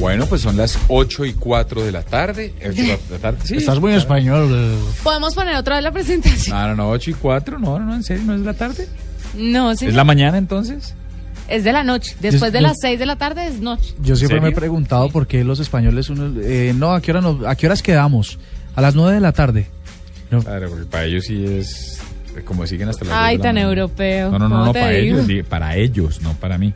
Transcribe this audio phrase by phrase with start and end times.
[0.00, 2.52] Bueno, pues son las 8 y 4 de la tarde.
[2.60, 3.56] Ocho y cuatro de la tarde, sí.
[3.56, 4.48] Estás muy español.
[4.52, 4.74] eh.
[5.02, 6.56] ¿Podemos poner otra vez la presentación?
[6.56, 8.88] No, no, no, 8 y 4, no, no, no, en serio, no es la tarde.
[9.34, 9.86] No, sí.
[9.86, 10.94] ¿Es la mañana entonces?
[11.48, 12.16] Es de la noche.
[12.20, 13.94] Después de Yo- las 6 de la tarde es noche.
[14.02, 17.20] Yo siempre me he preguntado por qué los españoles uno, eh, no, ¿a qué, hora
[17.20, 18.38] nos- ¿a qué horas quedamos?
[18.74, 19.66] A las 9 de la tarde.
[20.30, 20.42] No.
[20.42, 22.00] Claro, porque para ellos sí es
[22.36, 23.68] eh, como siguen hasta las Ay, de la tan mañana.
[23.68, 24.30] europeo.
[24.30, 25.18] No, no, no, ¿Cómo no, para digo?
[25.20, 26.72] ellos, para ellos, no para mí.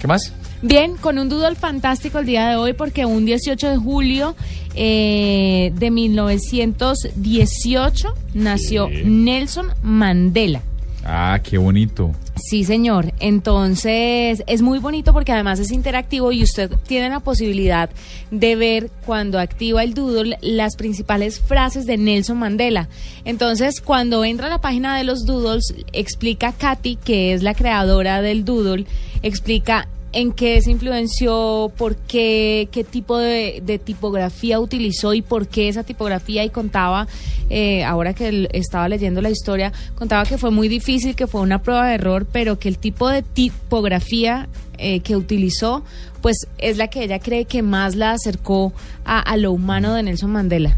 [0.00, 0.32] ¿Qué más?
[0.62, 4.36] Bien, con un doodle fantástico el día de hoy porque un 18 de julio
[4.74, 9.02] eh, de 1918 nació Sí.
[9.04, 10.60] Nelson Mandela.
[11.02, 12.12] Ah, qué bonito.
[12.36, 13.14] Sí, señor.
[13.20, 17.88] Entonces es muy bonito porque además es interactivo y usted tiene la posibilidad
[18.30, 22.90] de ver cuando activa el doodle las principales frases de Nelson Mandela.
[23.24, 28.20] Entonces, cuando entra a la página de los doodles, explica Katy, que es la creadora
[28.20, 28.84] del doodle,
[29.22, 35.46] explica en qué se influenció, por qué, qué tipo de, de tipografía utilizó y por
[35.46, 37.06] qué esa tipografía y contaba,
[37.48, 41.62] eh, ahora que estaba leyendo la historia, contaba que fue muy difícil, que fue una
[41.62, 45.84] prueba de error, pero que el tipo de tipografía eh, que utilizó,
[46.22, 48.72] pues es la que ella cree que más la acercó
[49.04, 50.76] a, a lo humano de Nelson Mandela.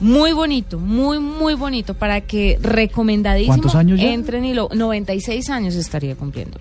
[0.00, 4.12] Muy bonito, muy, muy bonito, para que recomendadísimo ¿Cuántos años ya?
[4.12, 4.68] entren y lo...
[4.74, 6.58] 96 años estaría cumpliendo.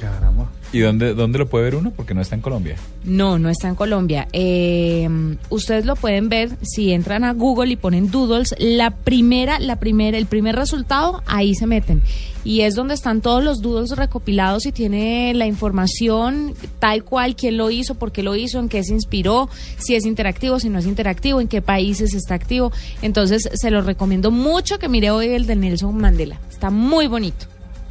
[0.00, 0.50] Caramba.
[0.72, 1.90] ¿Y dónde, dónde lo puede ver uno?
[1.90, 2.76] Porque no está en Colombia.
[3.04, 4.26] No, no está en Colombia.
[4.32, 5.06] Eh,
[5.50, 8.54] ustedes lo pueden ver si entran a Google y ponen Doodles.
[8.58, 12.02] La primera, la primera, el primer resultado, ahí se meten.
[12.44, 17.56] Y es donde están todos los doodles recopilados y tiene la información tal cual, quién
[17.56, 20.78] lo hizo, por qué lo hizo, en qué se inspiró, si es interactivo, si no
[20.78, 22.72] es interactivo, en qué países está activo.
[23.02, 26.38] Entonces, se lo recomiendo mucho que mire hoy el de Nelson Mandela.
[26.50, 27.46] Está muy bonito.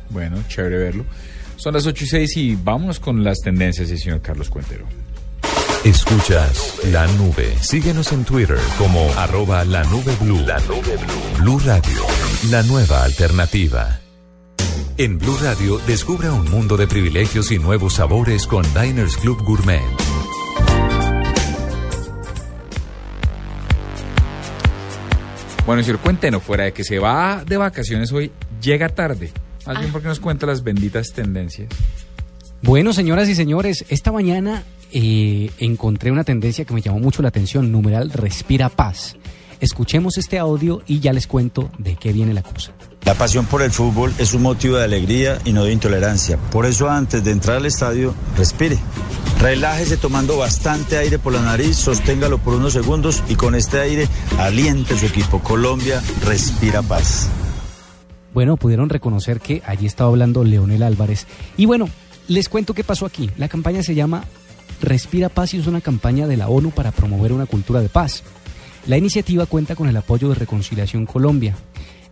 [0.09, 1.05] Bueno, chévere verlo.
[1.61, 4.83] Son las 8 y 6 y vámonos con las tendencias, sí, señor Carlos Cuentero.
[5.83, 7.55] Escuchas la nube.
[7.61, 10.39] Síguenos en Twitter como arroba la nube blue.
[10.39, 11.43] La nube blue.
[11.43, 12.01] Blue Radio,
[12.49, 13.99] la nueva alternativa.
[14.97, 19.83] En Blue Radio, descubre un mundo de privilegios y nuevos sabores con Diners Club Gourmet.
[25.67, 29.31] Bueno, señor Cuentero, fuera de que se va de vacaciones hoy, llega tarde.
[29.73, 31.69] Más bien porque nos cuenta las benditas tendencias.
[32.61, 37.29] Bueno, señoras y señores, esta mañana eh, encontré una tendencia que me llamó mucho la
[37.29, 39.15] atención, numeral Respira Paz.
[39.59, 42.71] Escuchemos este audio y ya les cuento de qué viene la cosa.
[43.05, 46.37] La pasión por el fútbol es un motivo de alegría y no de intolerancia.
[46.37, 48.77] Por eso antes de entrar al estadio, respire.
[49.39, 54.07] Relájese tomando bastante aire por la nariz, sosténgalo por unos segundos y con este aire
[54.37, 55.39] aliente su equipo.
[55.39, 57.29] Colombia respira paz.
[58.33, 61.27] Bueno, pudieron reconocer que allí estaba hablando Leonel Álvarez.
[61.57, 61.89] Y bueno,
[62.27, 63.29] les cuento qué pasó aquí.
[63.37, 64.23] La campaña se llama
[64.81, 68.23] Respira Paz y es una campaña de la ONU para promover una cultura de paz.
[68.87, 71.55] La iniciativa cuenta con el apoyo de Reconciliación Colombia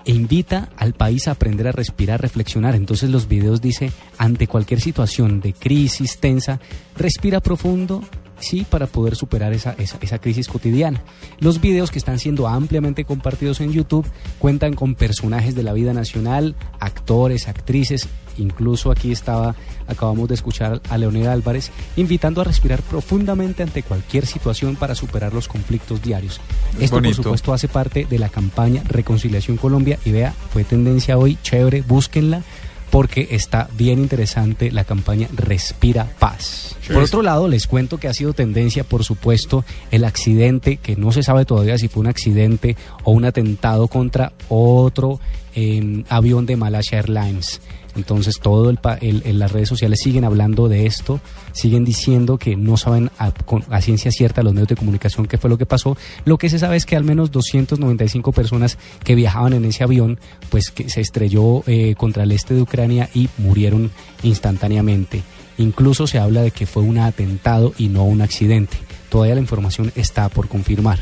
[0.05, 2.75] e invita al país a aprender a respirar, reflexionar.
[2.75, 6.59] Entonces los videos dice, ante cualquier situación de crisis tensa,
[6.95, 8.03] respira profundo,
[8.39, 11.01] sí, para poder superar esa, esa, esa crisis cotidiana.
[11.39, 14.05] Los videos que están siendo ampliamente compartidos en YouTube
[14.39, 18.07] cuentan con personajes de la vida nacional, actores, actrices,
[18.37, 19.55] incluso aquí estaba,
[19.87, 25.33] acabamos de escuchar a Leonel Álvarez, invitando a respirar profundamente ante cualquier situación para superar
[25.33, 26.39] los conflictos diarios.
[26.77, 27.17] Es Esto, bonito.
[27.17, 31.81] por supuesto, hace parte de la campaña Reconciliación Colombia y vea, fue tendencia hoy, chévere,
[31.81, 32.43] búsquenla
[32.89, 36.75] porque está bien interesante la campaña Respira Paz.
[36.93, 41.11] Por otro lado, les cuento que ha sido tendencia, por supuesto, el accidente, que no
[41.11, 45.19] se sabe todavía si fue un accidente o un atentado contra otro
[45.55, 47.61] eh, avión de Malaysia Airlines.
[47.95, 51.19] Entonces, todo el, el- en las redes sociales siguen hablando de esto,
[51.53, 53.33] siguen diciendo que no saben a,
[53.69, 55.97] a ciencia cierta los medios de comunicación qué fue lo que pasó.
[56.23, 60.19] Lo que se sabe es que al menos 295 personas que viajaban en ese avión,
[60.49, 63.91] pues que se estrelló eh, contra el este de Ucrania y murieron
[64.23, 65.23] instantáneamente.
[65.59, 68.77] Incluso se habla de que fue un atentado y no un accidente.
[69.09, 70.97] Todavía la información está por confirmar.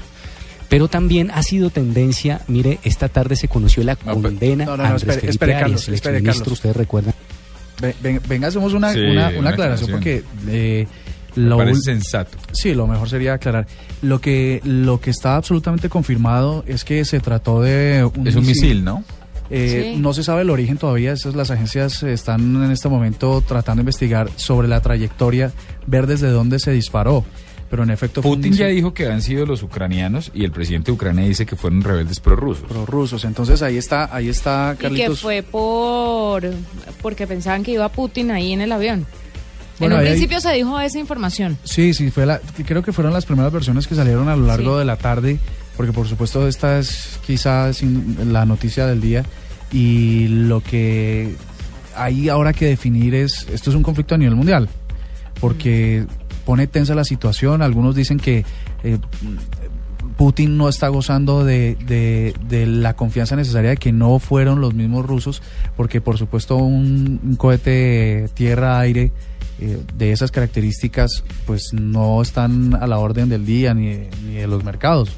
[0.67, 4.77] Pero también ha sido tendencia, mire, esta tarde se conoció la pero- condena No, no,
[4.77, 6.57] no, a Andrés espere, espere, Arias, Carlos, el espere, exministro, Carlos.
[6.59, 7.13] ustedes recuerdan.
[7.81, 10.87] Ve- ven- venga, hacemos una, Sí, una, una una aclaración porque eh,
[11.35, 12.37] Lo parece sensato.
[12.51, 13.67] Sí, lo mejor sería aclarar.
[14.01, 18.45] Lo que, lo que está absolutamente confirmado es que se trató de un Es un
[18.45, 19.03] misil, ¿no?
[19.49, 20.01] Eh, Sí.
[20.01, 23.83] No se sabe el origen todavía, esas las agencias están en este momento tratando de
[23.83, 25.51] investigar sobre la trayectoria,
[25.85, 27.23] ver desde dónde se disparó.
[27.69, 30.93] Pero en efecto Putin ya dijo que han sido los ucranianos y el presidente de
[30.93, 32.63] Ucrania dice que fueron rebeldes prorrusos.
[32.65, 33.25] prorrusos.
[33.25, 36.43] Entonces ahí está, ahí está Y que fue por
[37.01, 39.05] porque pensaban que iba Putin ahí en el avión.
[39.79, 41.57] Bueno, en un hay- principio se dijo esa información.
[41.65, 44.73] Sí, sí, fue la, creo que fueron las primeras versiones que salieron a lo largo
[44.75, 44.79] Sí.
[44.79, 45.37] de la tarde,
[45.77, 49.23] porque por supuesto esta es quizás la noticia del día
[49.71, 51.35] y lo que
[51.95, 54.67] hay ahora que definir es, esto es un conflicto a nivel mundial,
[55.39, 56.05] porque
[56.45, 58.43] pone tensa la situación, algunos dicen que
[58.83, 58.97] eh,
[60.17, 64.73] Putin no está gozando de, de- de la confianza necesaria de que no fueron los
[64.73, 65.41] mismos rusos,
[65.75, 69.11] porque por supuesto un, un cohete tierra-aire
[69.59, 74.47] eh, de esas características pues no están a la orden del día ni, ni de
[74.47, 75.09] los mercados.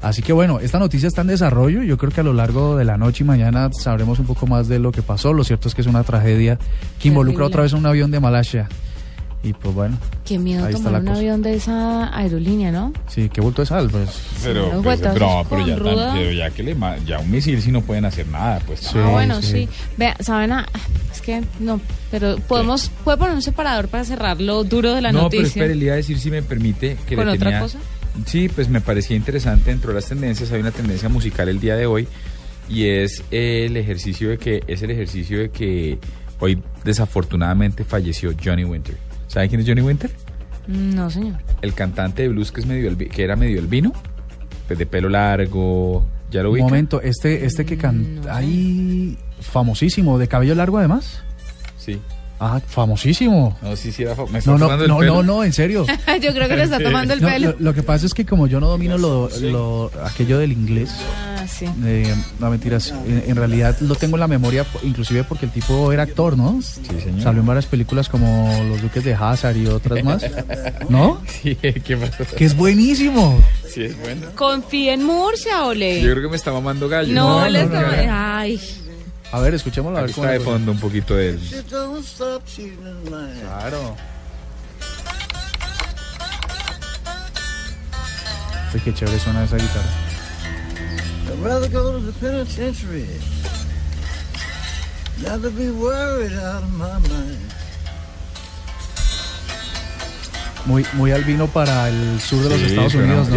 [0.00, 1.82] Así que bueno, esta noticia está en desarrollo.
[1.82, 4.68] Yo creo que a lo largo de la noche y mañana sabremos un poco más
[4.68, 5.32] de lo que pasó.
[5.32, 6.58] Lo cierto es que es una tragedia
[7.00, 8.68] que involucra otra vez un avión de Malasia.
[9.40, 11.18] Y pues bueno, Qué miedo Ahí está tomar la un cosa.
[11.20, 12.92] avión de esa aerolínea, ¿no?
[13.06, 14.10] sí, qué bulto de sal, pues.
[14.42, 17.70] Pero, pues, no, pero con ya, tan- pero ya que le ya un misil sí
[17.70, 18.80] no pueden hacer nada, pues.
[18.80, 18.98] Sí.
[18.98, 19.48] ah, bueno, sí.
[19.52, 19.68] sí.
[19.96, 20.50] Vea, ¿saben?
[20.52, 20.66] a-
[21.12, 21.80] es que no,
[22.10, 25.44] pero podemos, puede poner un separador para cerrar lo duro de la no, noticia.
[25.54, 27.78] pero espere, le iba a decir si me permite que ¿Con le otra tenía- cosa?
[28.26, 31.76] Sí, pues me parecía interesante dentro de las tendencias, hay una tendencia musical el día
[31.76, 32.06] de hoy
[32.68, 35.98] y es el ejercicio de que es el ejercicio de que
[36.40, 38.96] hoy desafortunadamente falleció Johnny Winter.
[39.28, 40.10] ¿Sabe quién es Johnny Winter?
[40.66, 41.38] No, señor.
[41.62, 43.92] El cantante de blues que es medio albi- que era medio albino,
[44.66, 46.64] pues de pelo largo, ya lo Un ubica.
[46.64, 48.34] momento, este, este que canta no.
[48.34, 51.22] ahí, famosísimo, de cabello largo además.
[51.78, 51.98] Sí.
[52.40, 53.56] Ah, famosísimo.
[53.62, 55.14] No, sí, sí era fa- me está No, no, tomando el no, pelo.
[55.16, 55.84] no, no, en serio.
[56.22, 57.50] Yo creo que le está tomando el No, pelo.
[57.52, 60.90] lo, lo que pasa es que como yo no domino lo, lo- aquello del inglés,
[61.36, 61.66] Ah, sí.
[61.84, 65.92] eh, no mentiras, en, en realidad lo tengo en la memoria, inclusive porque el tipo
[65.92, 66.60] era actor, ¿no?
[66.62, 67.22] Sí, señor.
[67.22, 70.22] Salió en varias películas como Los Duques de Hazard y otras más,
[70.88, 71.20] ¿no?
[71.42, 72.24] Sí, ¿qué pasó?
[72.36, 73.40] Que es buenísimo.
[73.68, 74.26] Sí, es bueno.
[74.36, 76.00] Confía en Murcia, ole.
[76.02, 77.12] Yo creo que me está mamando gallo.
[77.12, 77.82] no, No, le no, está...
[78.06, 78.12] no.
[78.12, 78.60] Ay.
[79.32, 81.40] A ver, escuchémoslo a ver Aquí cómo está de fondo un poquito de él.
[83.40, 83.96] Claro.
[88.74, 89.88] Uy, qué chévere suena esa guitarra.
[91.30, 93.06] I'd rather go to the penitentiary.
[95.22, 97.38] Never be worried out of my mind.
[100.64, 103.36] Muy, muy albino para el sur de los Sí, Estados suena- Unidos, ¿no?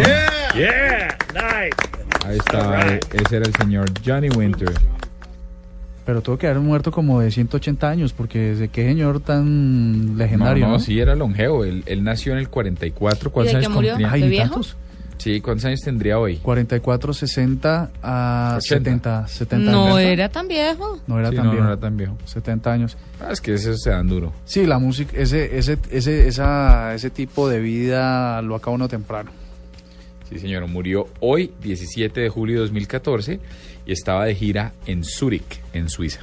[2.26, 4.72] Ahí está, ese era el señor Johnny Winter.
[6.04, 10.64] Pero tuvo que haber muerto como de 180 años, porque desde qué señor tan legendario,
[10.64, 10.78] no, ¿no?
[10.78, 11.64] no, sí, era longevo.
[11.64, 13.28] Él, él nació en el 44.
[13.28, 14.10] ¿Y ¿Cuántos de años tendría?
[14.10, 14.50] Ay.
[15.18, 16.38] Sí, ¿cuántos años tendría hoy?
[16.38, 19.28] 44, 60 a 80.
[19.28, 20.98] 70, 70 No era tan viejo.
[21.06, 21.64] No era Sí, tan no, viejo.
[21.64, 22.16] no era tan viejo.
[22.24, 22.96] 70 años.
[23.20, 24.32] Ah, es que esos se dan duro.
[24.44, 29.30] Sí, la música, ese, ese, ese, esa, ese tipo de vida lo acaba uno temprano.
[30.28, 30.66] Sí, señor.
[30.66, 33.38] Murió hoy, 17 de julio de 2014,
[33.92, 36.20] y estaba de gira en Zúrich, en Suiza.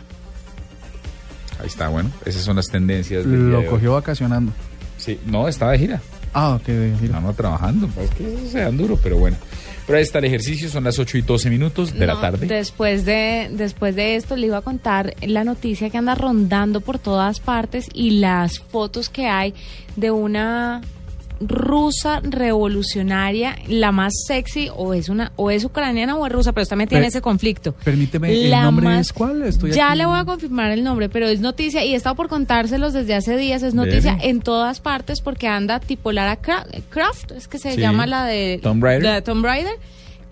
[1.59, 2.09] Ahí está, bueno.
[2.25, 3.71] Esas son las tendencias del día Lo de hoy.
[3.73, 4.51] cogió vacacionando.
[4.97, 6.01] Sí, no, estaba de gira.
[6.33, 6.67] Ah, ok,
[7.01, 7.15] mira.
[7.19, 7.87] No, no, trabajando.
[7.87, 9.37] pues, Es que esos se dan duro, pero bueno.
[9.85, 12.45] Pero ahí está el ejercicio, son las 8 y 12 minutos de la tarde.
[12.45, 16.99] Después de, después de esto le iba a contar la noticia que anda rondando por
[16.99, 19.55] todas partes y las fotos que hay
[19.95, 20.81] de una
[21.39, 26.63] rusa revolucionaria, la más sexy, o es una, o es ucraniana o es rusa, pero
[26.63, 27.73] está metida en ese conflicto.
[27.83, 29.41] Permíteme, ¿el La nombre más- es cuál?
[29.43, 29.99] Estoy ya aquí.
[29.99, 33.15] le voy a confirmar el nombre, pero es noticia y he estado por contárselos desde
[33.15, 33.63] hace días.
[33.63, 37.79] Es noticia en todas partes porque anda tipo Lara Croft, es que se Sí.
[37.81, 39.03] llama la de Tomb Raider.
[39.03, 39.73] la de Tomb Raider,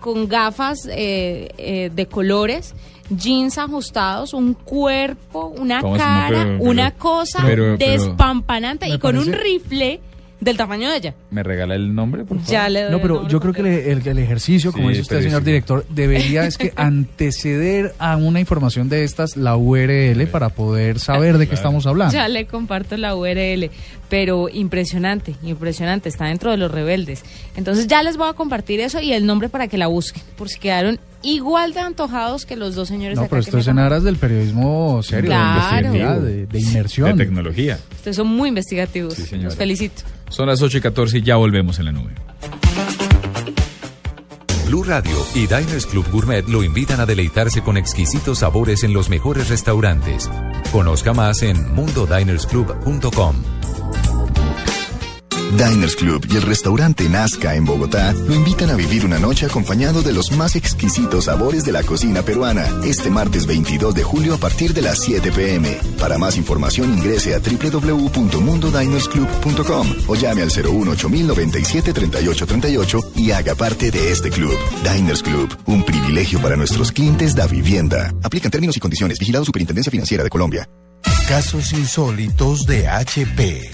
[0.00, 2.74] con gafas eh, eh, de colores,
[3.10, 8.98] jeans ajustados, un cuerpo, una ¿Cómo se- no, cara, pero- una cosa pero- despampanante y
[8.98, 10.00] con un rifle
[10.40, 11.14] del tamaño de ella.
[11.30, 12.52] ¿Me regala el nombre, por favor?
[12.52, 15.02] Ya le doy No, pero yo creo que le- el, el ejercicio, como Sí, dice
[15.02, 20.48] usted, señor director, debería es que anteceder a una información de estas la URL para
[20.50, 22.12] poder saber de qué estamos hablando.
[22.14, 23.70] Ya le comparto la URL,
[24.08, 27.22] pero impresionante, impresionante, está dentro de los rebeldes.
[27.56, 30.48] Entonces ya les voy a compartir eso y el nombre para que la busquen, por
[30.48, 33.78] si quedaron igual de antojados que los dos señores No, acá pero esto es en
[33.78, 35.90] aras del periodismo serio, Claro.
[35.92, 37.16] de investigación, de, de inmersión.
[37.16, 37.78] De tecnología.
[37.96, 39.48] Ustedes son muy investigativos, Sí, señora.
[39.48, 40.02] los felicito.
[40.30, 42.12] Son las 8 y 14 y ya volvemos en la nube.
[44.66, 49.08] Blue Radio y Diners Club Gourmet lo invitan a deleitarse con exquisitos sabores en los
[49.08, 50.28] mejores restaurantes.
[50.72, 53.36] Conozca más en mundodinersclub.com.
[55.56, 60.02] Diners Club y el restaurante Nazca en Bogotá lo invitan a vivir una noche acompañado
[60.02, 64.38] de los más exquisitos sabores de la cocina peruana este martes 22 de julio a
[64.38, 65.78] partir de las 7 pm.
[65.98, 74.12] Para más información ingrese a www.mundodinersclub.com o llame al 018 3838 y haga parte de
[74.12, 74.54] este club.
[74.82, 78.12] Diners Club, un privilegio para nuestros clientes da vivienda.
[78.22, 79.18] Aplican términos y condiciones.
[79.18, 80.68] Vigilado Superintendencia Financiera de Colombia.
[81.28, 83.70] Casos insólitos de HP.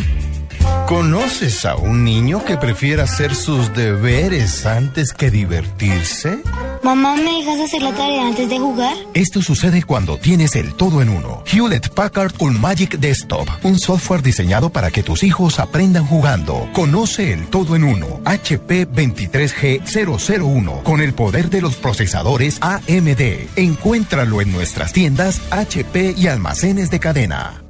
[0.87, 6.43] ¿Conoces a un niño que prefiera hacer sus deberes antes que divertirse?
[6.83, 8.95] Mamá, ¿me dejas hacer la tarea antes de jugar?
[9.15, 11.43] Esto sucede cuando tienes el todo en uno.
[11.51, 16.69] Hewlett Packard con Magic Desktop, un software diseñado para que tus hijos aprendan jugando.
[16.75, 18.21] Conoce el todo en uno.
[18.27, 23.49] HP 23G001 con el poder de los procesadores AMD.
[23.57, 27.64] Encuéntralo en nuestras tiendas HP y almacenes de cadena.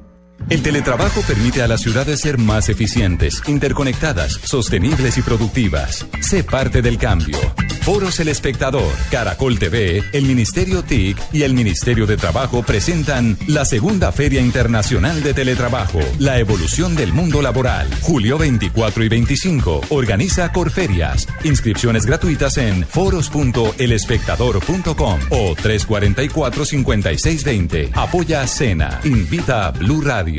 [0.50, 6.06] El teletrabajo permite a las ciudades ser más eficientes, interconectadas, sostenibles y productivas.
[6.20, 7.38] Sé parte del cambio.
[7.84, 13.66] Foros El Espectador, Caracol TV, el Ministerio TIC y el Ministerio de Trabajo presentan la
[13.66, 17.86] segunda Feria Internacional de Teletrabajo, la evolución del mundo laboral.
[18.00, 19.82] Julio 24 y 25.
[19.90, 21.28] Organiza Corferias.
[21.44, 27.90] Inscripciones gratuitas en foros.elespectador.com o 344-5620.
[27.92, 28.98] Apoya Cena.
[29.04, 30.33] Invita a Blue Radio.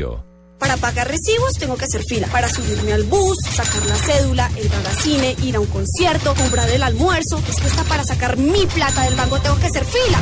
[0.58, 2.26] Para pagar recibos tengo que hacer fila.
[2.28, 6.68] Para subirme al bus, sacar la cédula, entrar al cine, ir a un concierto, comprar
[6.70, 7.42] el almuerzo.
[7.48, 10.20] Es que hasta para sacar mi plata del banco tengo que hacer fila.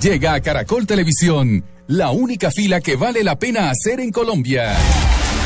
[0.00, 4.76] Llega a Caracol Televisión, la única fila que vale la pena hacer en Colombia.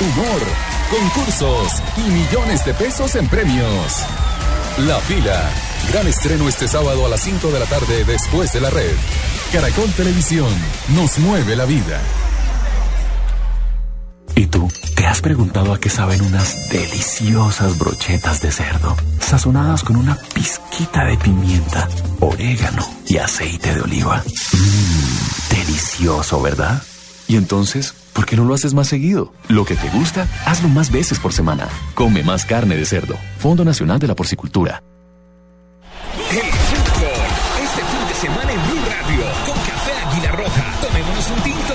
[0.01, 0.43] Humor,
[0.91, 4.03] concursos y millones de pesos en premios.
[4.87, 5.51] La fila.
[5.91, 8.95] Gran estreno este sábado a las 5 de la tarde después de la red.
[9.53, 10.53] Caracol Televisión
[10.95, 12.01] nos mueve la vida.
[15.13, 15.19] ¿Y tú?
[15.19, 21.05] ¿Te has preguntado a qué saben unas deliciosas brochetas de cerdo, sazonadas con una pizquita
[21.05, 21.87] de pimienta,
[22.21, 24.23] orégano y aceite de oliva?
[24.53, 26.83] Mmm, delicioso, ¿verdad?
[27.29, 29.33] Y entonces, ¿por qué no lo haces más seguido?
[29.49, 31.69] Lo que te gusta, hazlo más veces por semana.
[31.95, 33.17] Come más carne de cerdo.
[33.39, 34.83] Fondo Nacional de la Porcicultura.
[36.31, 40.65] Este fin de semana en Blue Radio, con Café Águila Roja.
[40.81, 41.75] Tomémonos un tinto,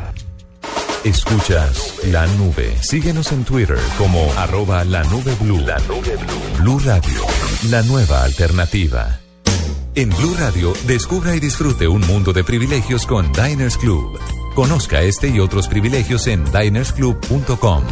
[1.03, 2.77] Escuchas la nube.
[2.79, 5.59] Síguenos en Twitter como arroba la nube blue.
[5.65, 6.59] La nube blue.
[6.59, 7.21] Blue Radio,
[7.71, 9.19] la nueva alternativa.
[9.95, 14.19] En Blue Radio, descubra y disfrute un mundo de privilegios con Diners Club.
[14.53, 17.83] Conozca este y otros privilegios en dinersclub.com.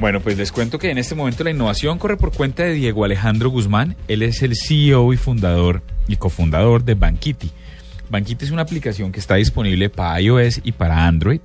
[0.00, 3.04] Bueno, pues les cuento que en este momento la innovación corre por cuenta de Diego
[3.04, 3.94] Alejandro Guzmán.
[4.08, 7.52] Él es el CEO y fundador y cofundador de Banquiti.
[8.12, 11.40] Banquiti es una aplicación que está disponible para iOS y para Android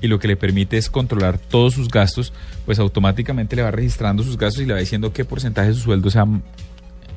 [0.00, 2.32] y lo que le permite es controlar todos sus gastos,
[2.64, 5.80] pues automáticamente le va registrando sus gastos y le va diciendo qué porcentaje de su
[5.80, 6.26] sueldo se ha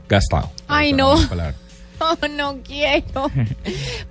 [0.10, 0.50] gastado.
[0.68, 1.16] Ay, no.
[2.38, 3.32] No, no quiero.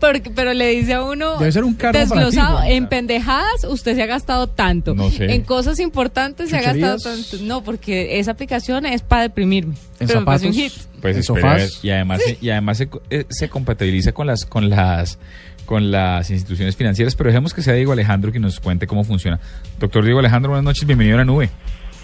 [0.01, 1.39] Porque, pero le dice a uno.
[1.39, 2.57] Debe ser un carro desglosado.
[2.57, 4.95] para ti, En pendejadas, usted se ha gastado tanto.
[4.95, 5.33] No sé.
[5.35, 7.37] En cosas importantes se ha gastado tanto.
[7.43, 9.75] No, porque esa aplicación es para deprimirme.
[10.01, 10.77] En pero me parece un zapatos.
[10.77, 11.01] hit.
[11.01, 11.81] Pues ¿En sofás?
[11.85, 15.19] y además y además se, eh, se compatibiliza con las con las
[15.67, 19.41] con las instituciones financieras, pero dejemos que sea Diego Alejandro que nos cuente cómo funciona.
[19.79, 21.51] Doctor Diego Alejandro, buenas noches, bienvenido a la nube.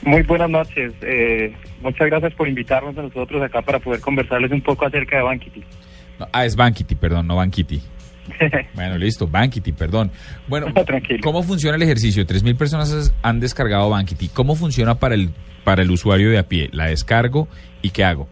[0.05, 0.93] Muy buenas noches.
[1.03, 5.23] Eh, muchas gracias por invitarnos a nosotros acá para poder conversarles un poco acerca de
[5.23, 5.63] Banquity.
[6.19, 7.81] No, ah, es Banquity, perdón, no Banquity.
[8.75, 10.11] Bueno, listo, Banquity, perdón.
[10.49, 10.69] Bueno,
[11.23, 12.25] ¿cómo funciona el ejercicio?
[12.25, 14.29] 3.000 personas han descargado Banquity.
[14.29, 15.31] ¿Cómo funciona para el,
[15.65, 16.69] para el usuario de a pie?
[16.73, 17.49] ¿La descargo
[17.81, 18.29] y qué hago?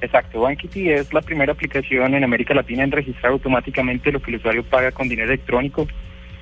[0.00, 4.38] Exacto, Banquity es la primera aplicación en América Latina en registrar automáticamente lo que el
[4.38, 5.86] usuario paga con dinero electrónico,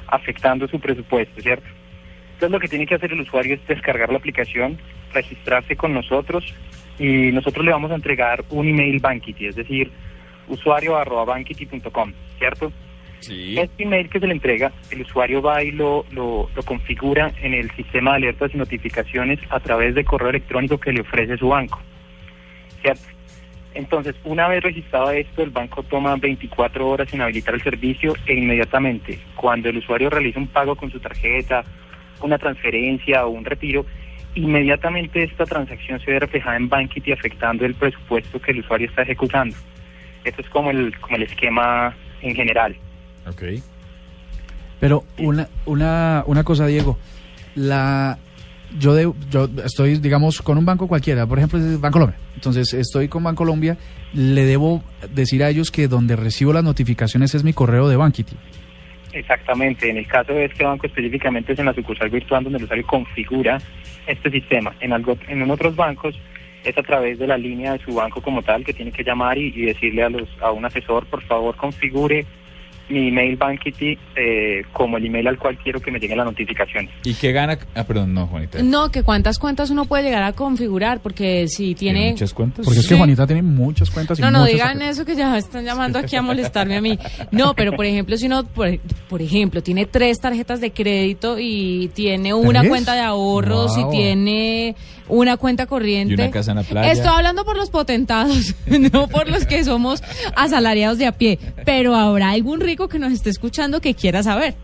[0.06, 1.66] afectando su presupuesto, ¿cierto?
[2.40, 4.78] Entonces lo que tiene que hacer el usuario es descargar la aplicación,
[5.12, 6.42] registrarse con nosotros
[6.98, 9.90] y nosotros le vamos a entregar un email Banquity, es decir,
[10.48, 12.72] usuario arroba banquity.com, ¿cierto?
[13.18, 13.58] Sí.
[13.58, 17.52] Este email que se le entrega, el usuario va y lo, lo, lo configura en
[17.52, 21.48] el sistema de alertas y notificaciones a través de correo electrónico que le ofrece su
[21.48, 21.78] banco.
[22.80, 23.02] ¿Cierto?
[23.74, 28.32] Entonces, una vez registrado esto, el banco toma 24 horas en habilitar el servicio e
[28.32, 31.66] inmediatamente, cuando el usuario realiza un pago con su tarjeta
[32.26, 33.86] una transferencia o un retiro,
[34.34, 39.02] inmediatamente esta transacción se ve reflejada en Bankity afectando el presupuesto que el usuario está
[39.02, 39.56] ejecutando.
[40.24, 42.76] Esto es como el, como el esquema en general.
[43.26, 43.42] Ok.
[44.78, 46.98] Pero una, una, una cosa, Diego,
[47.54, 48.18] la
[48.78, 52.16] yo de, yo estoy, digamos, con un banco cualquiera, por ejemplo, es Bancolombia.
[52.34, 53.76] Entonces, estoy con Bancolombia,
[54.12, 58.36] le debo decir a ellos que donde recibo las notificaciones es mi correo de Bankity.
[59.12, 59.90] Exactamente.
[59.90, 62.86] En el caso de este banco específicamente es en la sucursal virtual donde el usuario
[62.86, 63.58] configura
[64.06, 64.74] este sistema.
[64.80, 66.18] En, algo, en otros bancos
[66.64, 69.38] es a través de la línea de su banco como tal que tiene que llamar
[69.38, 72.26] y, decirle a, los, a un asesor, por favor, configure
[72.90, 76.90] mi email Bankity eh, como el email al cual quiero que me lleguen las notificaciones.
[77.04, 77.58] ¿Y qué gana?
[77.74, 78.62] Ah, perdón, no, Juanita.
[78.62, 82.10] No, que cuántas cuentas uno puede llegar a configurar, porque si tiene...
[82.10, 82.64] muchas cuentas?
[82.64, 82.98] Porque es que Sí.
[82.98, 86.16] Juanita tiene muchas cuentas y No, no muchas digan eso que ya están llamando aquí
[86.16, 86.98] a molestarme a mí.
[87.30, 88.68] No, pero por ejemplo, si uno, por,
[89.08, 92.70] por ejemplo, tiene tres tarjetas de crédito y tiene una ¿Tres?
[92.70, 93.88] cuenta de ahorros Wow.
[93.88, 94.76] y tiene
[95.08, 96.14] una cuenta corriente.
[96.14, 96.90] Y una casa en la playa.
[96.92, 98.54] Estoy hablando por los potentados,
[98.92, 100.02] no por los que somos
[100.36, 101.38] asalariados de a pie.
[101.64, 104.54] Pero habrá algún rico que nos esté escuchando que quiera saber.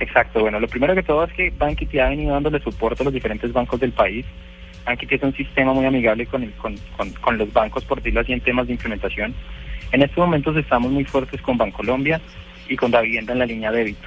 [0.00, 3.12] Exacto, bueno, lo primero que todo es que Bankity ha venido dándole soporte a los
[3.12, 4.24] diferentes bancos del país.
[4.86, 8.20] Bankity es un sistema muy amigable con, el- con, con- con los bancos, por decirlo
[8.20, 9.34] así, en temas de implementación.
[9.92, 12.20] En estos momentos estamos muy fuertes con Bancolombia
[12.68, 14.06] y con la en la línea débito,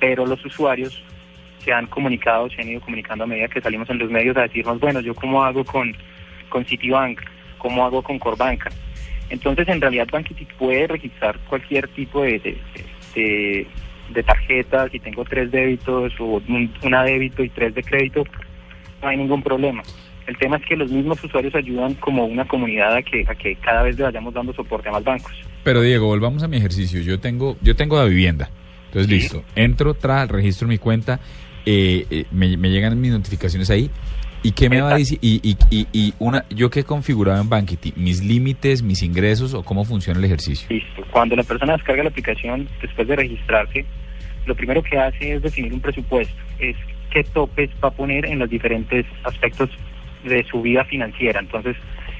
[0.00, 1.02] pero los usuarios
[1.64, 4.42] se han comunicado, se han ido comunicando a medida que salimos en los medios a
[4.42, 5.94] decirnos, bueno, yo cómo hago con,
[6.48, 7.20] con Citibank,
[7.58, 8.70] cómo hago con Corbanca.
[9.30, 12.58] Entonces, en realidad, Bankity puede registrar cualquier tipo de, de,
[13.14, 13.66] de-
[14.14, 14.88] de tarjeta.
[14.90, 18.24] Si tengo tres débitos o un- una débito y tres de crédito,
[19.02, 19.82] no hay ningún problema.
[20.28, 23.54] El tema es que los mismos usuarios ayudan como una comunidad a que, a que
[23.56, 25.32] cada vez le vayamos dando soporte a más bancos.
[25.64, 27.00] Pero Diego, volvamos a mi ejercicio.
[27.00, 28.50] Yo tengo, yo tengo la vivienda.
[28.86, 29.44] Entonces, listo.
[29.56, 31.20] Entro, tra, registro mi cuenta,
[31.64, 33.90] eh, eh, me, me llegan mis notificaciones ahí.
[34.46, 35.18] ¿Y qué me va a decir?
[35.20, 39.54] Y, y, y, y una, yo que he configurado en Bankity, mis límites, mis ingresos
[39.54, 40.68] o cómo funciona el ejercicio.
[40.70, 41.04] Listo.
[41.10, 43.84] Cuando la persona descarga la aplicación, después de registrarse,
[44.46, 46.34] lo primero que hace es definir un presupuesto.
[46.60, 46.76] Es
[47.10, 49.68] qué topes va a poner en los diferentes aspectos
[50.24, 51.40] de su vida financiera.
[51.40, 51.76] Entonces,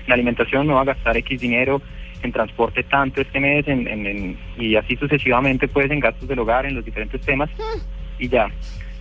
[0.07, 1.81] en alimentación no va a gastar X dinero,
[2.23, 6.41] en transporte tanto este mes, en, en- en- y así sucesivamente, pues en gastos del
[6.41, 7.51] hogar, en los diferentes temas,
[8.19, 8.49] y ya.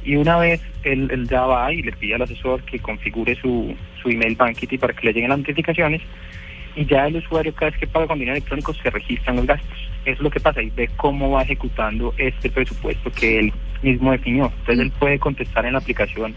[0.06, 3.76] Y una vez él, él ya va y le pide al asesor que configure su,
[4.02, 6.02] su email Bankity para que le lleguen las notificaciones,
[6.76, 9.78] y ya el usuario cada vez que paga con dinero electrónico se registran los gastos.
[10.06, 14.12] Eso es lo que pasa y ve cómo va ejecutando este presupuesto que él mismo
[14.12, 14.52] definió.
[14.60, 16.36] Entonces él puede contestar en la aplicación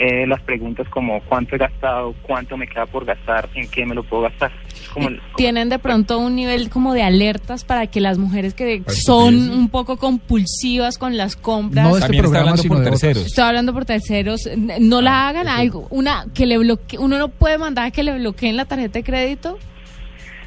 [0.00, 3.94] eh, las preguntas como cuánto he gastado, cuánto me queda por gastar, en qué me
[3.94, 4.50] lo puedo gastar.
[4.94, 9.50] Como Tienen de pronto un nivel como de alertas para que las mujeres que son
[9.50, 11.86] un poco compulsivas con las compras.
[11.86, 13.26] No este programa, hablando sino por terceros.
[13.26, 17.58] Estoy hablando por terceros, no la hagan algo, una que le bloquee, uno no puede
[17.58, 19.58] mandar a que le bloqueen la tarjeta de crédito,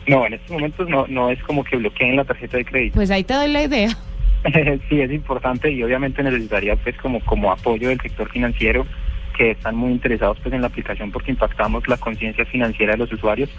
[0.08, 2.96] No, en estos momentos no, no es como que bloqueen la tarjeta de crédito.
[2.96, 3.96] pues ahí te doy la idea.
[4.89, 8.88] sí, es importante y obviamente necesitaría pues como, como apoyo del sector financiero
[9.38, 13.12] que están muy interesados pues en la aplicación porque impactamos la conciencia financiera de los
[13.12, 13.50] usuarios.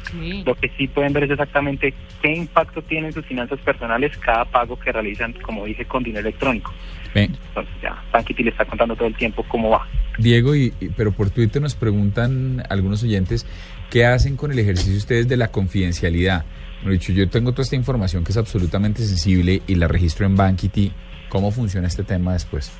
[0.46, 4.44] Lo que sí pueden ver es exactamente qué impacto tiene en sus finanzas personales cada
[4.44, 6.72] pago que realizan, como dije, con dinero electrónico.
[7.14, 9.86] Entonces ya, Bankity le está contando todo el tiempo cómo va.
[10.18, 13.46] Diego, y, y- pero por Twitter nos preguntan algunos oyentes
[13.90, 16.44] qué hacen con el ejercicio ustedes de la confidencialidad.
[16.82, 20.36] Bueno, dicho, yo tengo toda esta información que es absolutamente sensible y la registro en
[20.36, 20.92] Bankity.
[21.28, 22.72] ¿Cómo funciona este tema después?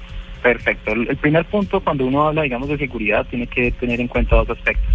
[0.45, 0.93] Perfecto.
[0.93, 4.51] El primer punto, cuando uno habla, digamos, de seguridad, tiene que tener en cuenta dos
[4.51, 4.93] aspectos.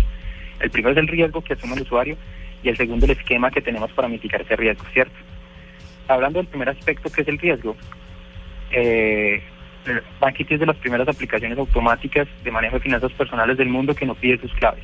[0.59, 2.17] El primero es el riesgo que asume el usuario
[2.61, 5.15] y el segundo el esquema que tenemos para mitigar ese riesgo, ¿cierto?
[6.07, 7.75] Hablando del primer aspecto, que es el riesgo,
[8.69, 9.41] eh,
[9.87, 14.13] es de las primeras aplicaciones automáticas de manejo de finanzas personales del mundo que no
[14.13, 14.83] pide sus claves.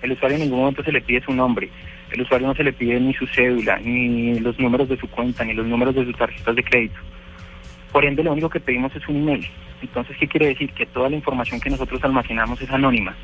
[0.00, 1.68] El usuario en ningún momento se le pide su nombre,
[2.10, 5.44] el usuario no se le pide ni su cédula, ni los números de su cuenta,
[5.44, 6.98] ni los números de sus tarjetas de crédito.
[7.94, 9.46] Por ende, lo único que pedimos es un email.
[9.80, 10.72] Entonces, ¿qué quiere decir?
[10.72, 13.14] Que toda la información que nosotros almacenamos es anónima.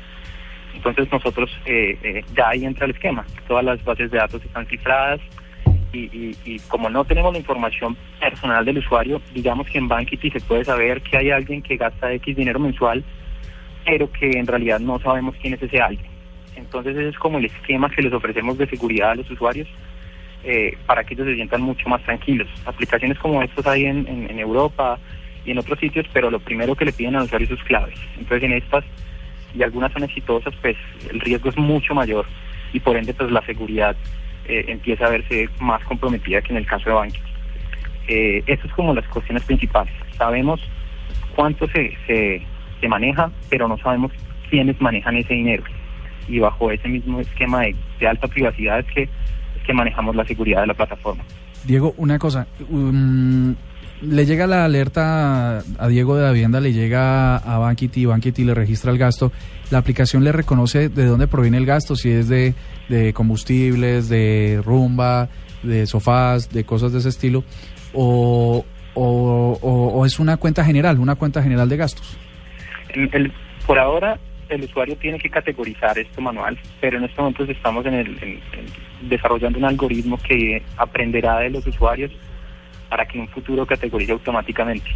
[0.73, 3.25] Entonces, nosotros, eh, eh, ya ahí entra el esquema.
[3.49, 5.19] Todas las bases de datos están cifradas
[5.91, 10.39] y, y- como no tenemos la información personal del usuario, digamos que en Bankity se
[10.39, 13.03] puede saber que hay alguien que gasta X dinero mensual,
[13.83, 16.09] pero que en realidad no sabemos quién es ese alguien.
[16.55, 19.67] Entonces, ese es como el esquema que les ofrecemos de seguridad a los usuarios
[20.43, 22.47] eh, para que ellos se sientan mucho más tranquilos.
[22.65, 24.99] Aplicaciones como estas hay en, Europa
[25.45, 27.99] y en otros sitios, pero lo primero que le piden al usuario es claves.
[28.17, 28.83] Entonces en estas,
[29.55, 30.77] y algunas son exitosas, pues
[31.11, 32.25] el riesgo es mucho mayor
[32.73, 33.95] y por ende pues la seguridad
[34.45, 37.21] eh, empieza a verse más comprometida que en el caso de Bankia.
[38.07, 39.93] Eh, eso es como las cuestiones principales.
[40.17, 40.61] Sabemos
[41.35, 42.41] cuánto se, se,
[42.79, 44.11] se maneja, pero no sabemos
[44.49, 45.63] quiénes manejan ese dinero.
[46.27, 49.09] Y bajo ese mismo esquema de, alta privacidad es que,
[49.65, 51.23] que manejamos la seguridad de la plataforma.
[51.65, 52.47] Diego, una cosa.
[52.69, 53.55] um,
[54.01, 58.55] le llega la alerta a Diego de la vivienda, le llega a Bankity, Bankity le
[58.55, 59.31] registra el gasto.
[59.69, 62.55] La aplicación le reconoce de dónde proviene el gasto, si es de,
[62.89, 65.29] de combustibles, de rumba,
[65.61, 67.43] de sofás, de cosas de ese estilo,
[67.93, 72.17] o, o, o- o es una cuenta general, una cuenta general de gastos.
[72.89, 73.31] El- el-
[73.67, 74.17] por ahora,
[74.55, 78.39] el usuario tiene que categorizar esto manual, pero en estos momentos estamos en el,
[79.01, 82.11] desarrollando un algoritmo que aprenderá de los usuarios
[82.89, 84.91] para que en un futuro categorice automáticamente.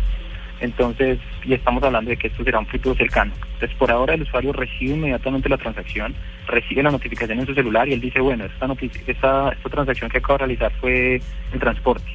[0.60, 3.34] Entonces, y estamos hablando de que esto será un futuro cercano.
[3.54, 6.16] Entonces, por ahora el usuario recibe inmediatamente la transacción,
[6.48, 8.68] recibe la notificación en su celular y él dice, bueno, esta,
[9.08, 12.10] esta, esta transacción que acabo de realizar fue en transporte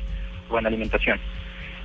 [0.49, 1.19] o en alimentación.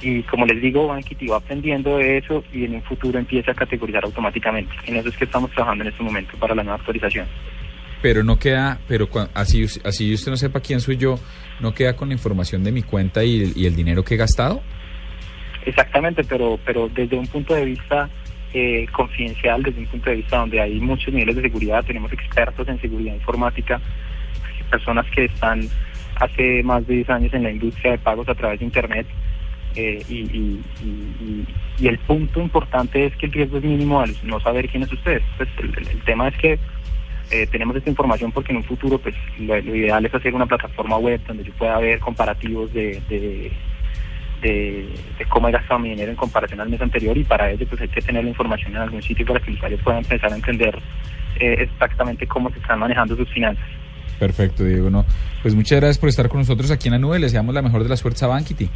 [0.02, 3.56] Y como les digo, Bankity va aprendiendo de eso y en un futuro empieza a
[3.56, 4.74] categorizar automáticamente.
[4.86, 7.26] En eso es que estamos trabajando en este momento para la nueva actualización.
[8.02, 11.16] Pero no queda, pero así, así usted no sepa quién soy yo,
[11.60, 14.62] no queda con la información de mi cuenta y, y el dinero que he gastado.
[15.66, 18.10] Exactamente, pero, pero desde un punto de vista
[18.54, 22.68] eh, confidencial, desde un punto de vista donde hay muchos niveles de seguridad, tenemos expertos
[22.68, 23.82] en seguridad informática,
[24.70, 25.68] personas que están
[26.16, 29.08] hace más de 10 años en la industria de pagos a través de Internet.
[29.76, 31.46] Eh, y, y- y-
[31.80, 34.92] y- el punto importante es que el riesgo es mínimo al no saber quién es
[34.92, 35.22] usted.
[35.38, 36.60] Pues el, tema es que
[37.32, 40.98] eh, tenemos esta información porque en un futuro pues lo, ideal es hacer una plataforma
[40.98, 43.52] web donde yo pueda ver comparativos de, de,
[44.42, 47.66] de, de cómo he gastado mi dinero en comparación al mes anterior y para ello
[47.68, 50.32] pues hay que tener la información en algún sitio para que el usuario pueda empezar
[50.32, 50.80] a entender
[51.40, 53.66] eh, exactamente cómo se están manejando sus finanzas.
[54.20, 54.90] Perfecto, Diego.
[54.90, 55.06] No,
[55.42, 57.20] pues muchas gracias por estar con nosotros aquí en la nube.
[57.20, 58.70] Les deseamos la mejor de las suertes a Bankity.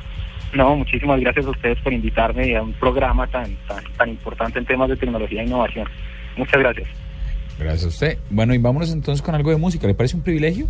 [0.54, 4.66] No, muchísimas gracias a ustedes por invitarme a un programa tan, tan, tan importante en
[4.66, 5.88] temas de tecnología e innovación.
[6.38, 6.88] Muchas gracias.
[7.60, 8.18] Gracias a usted.
[8.30, 9.86] Bueno, y vámonos entonces con algo de música.
[9.86, 10.66] ¿Le parece un privilegio?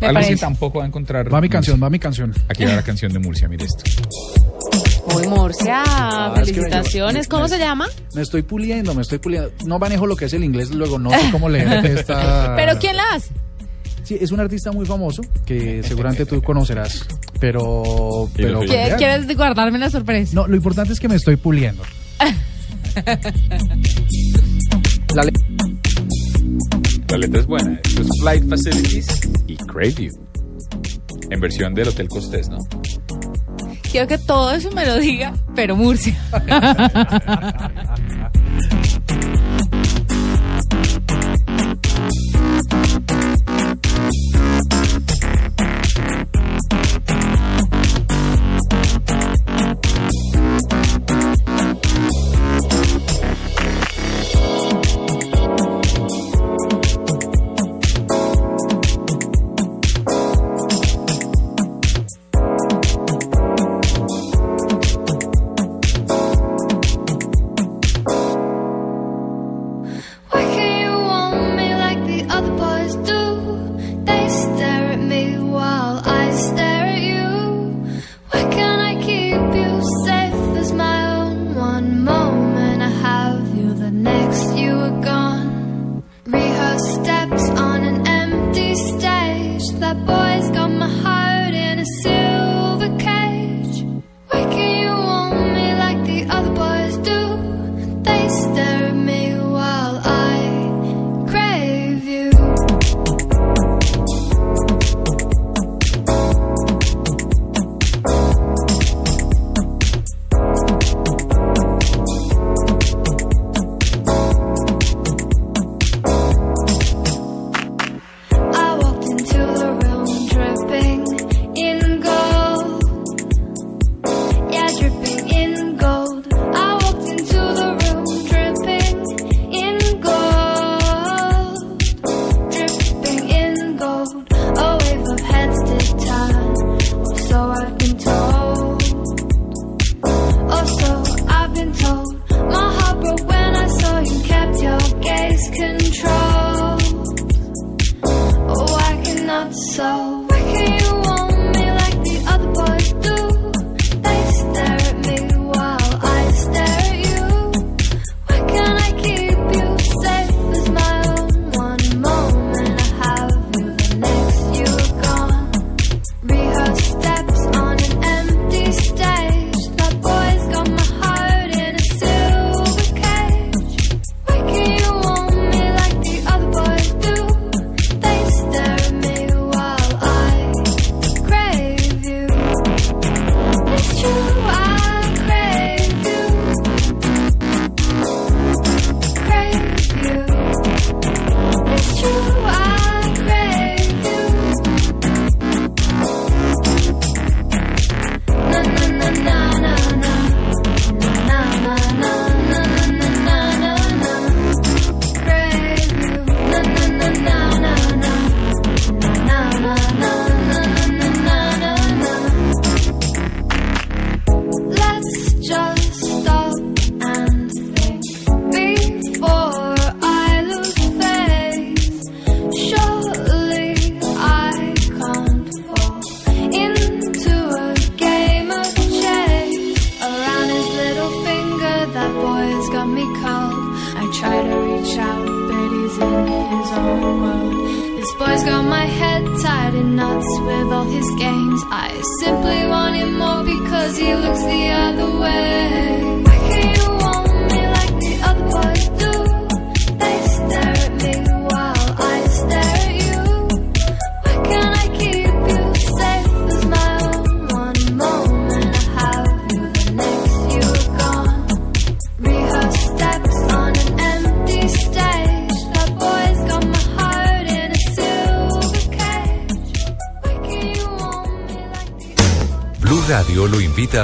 [0.00, 0.34] Me algo parece.
[0.34, 1.26] que tampoco va a encontrar.
[1.26, 1.50] Va mi Murcia.
[1.50, 2.32] canción, va mi canción.
[2.48, 3.84] Aquí va la canción de Murcia, mire esto.
[5.12, 7.28] Muy Murcia, Ah, es que me- felicitaciones.
[7.28, 7.86] ¿Cómo se llama?
[8.14, 9.50] Me estoy puliendo, me estoy puliendo.
[9.66, 12.54] No manejo lo que es el inglés, luego no sé cómo leer esta.
[12.56, 13.30] ¿Pero quién la hace?
[14.20, 17.06] es un artista muy famoso que seguramente tú conocerás,
[17.40, 18.28] pero...
[18.34, 20.32] pero ¿Quieres, ¿Quieres guardarme la sorpresa?
[20.34, 21.82] No, lo importante es que me estoy puliendo.
[25.14, 25.32] la, le
[27.08, 27.80] la letra es buena.
[27.84, 29.06] Esto es Flight Facilities
[29.46, 30.10] y Crave You.
[31.30, 32.58] En versión del Hotel Costés, ¿no?
[33.90, 36.16] Quiero que todo eso me lo diga, pero Murcia.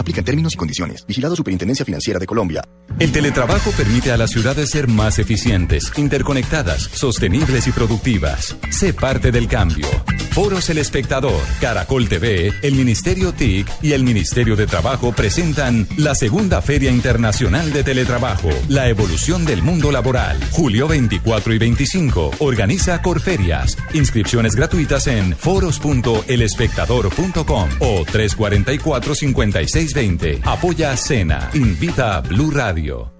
[0.00, 1.04] Aplican términos y condiciones.
[1.06, 2.62] Vigilado Superintendencia Financiera de Colombia.
[2.98, 8.56] El teletrabajo permite a las ciudades ser más eficientes, interconectadas, sostenibles y productivas.
[8.70, 9.86] Sé parte del cambio.
[10.32, 16.14] Foros El Espectador, Caracol TV, el Ministerio TIC y el Ministerio de Trabajo presentan la
[16.14, 20.40] segunda Feria Internacional de Teletrabajo, la evolución del mundo laboral.
[20.52, 22.30] Julio 24 y 25.
[22.38, 23.76] Organiza Corferias.
[23.92, 30.40] Inscripciones gratuitas en foros.elespectador.com o 344-5620.
[30.44, 31.50] Apoya Cena.
[31.54, 33.19] Invita a Blue Radio.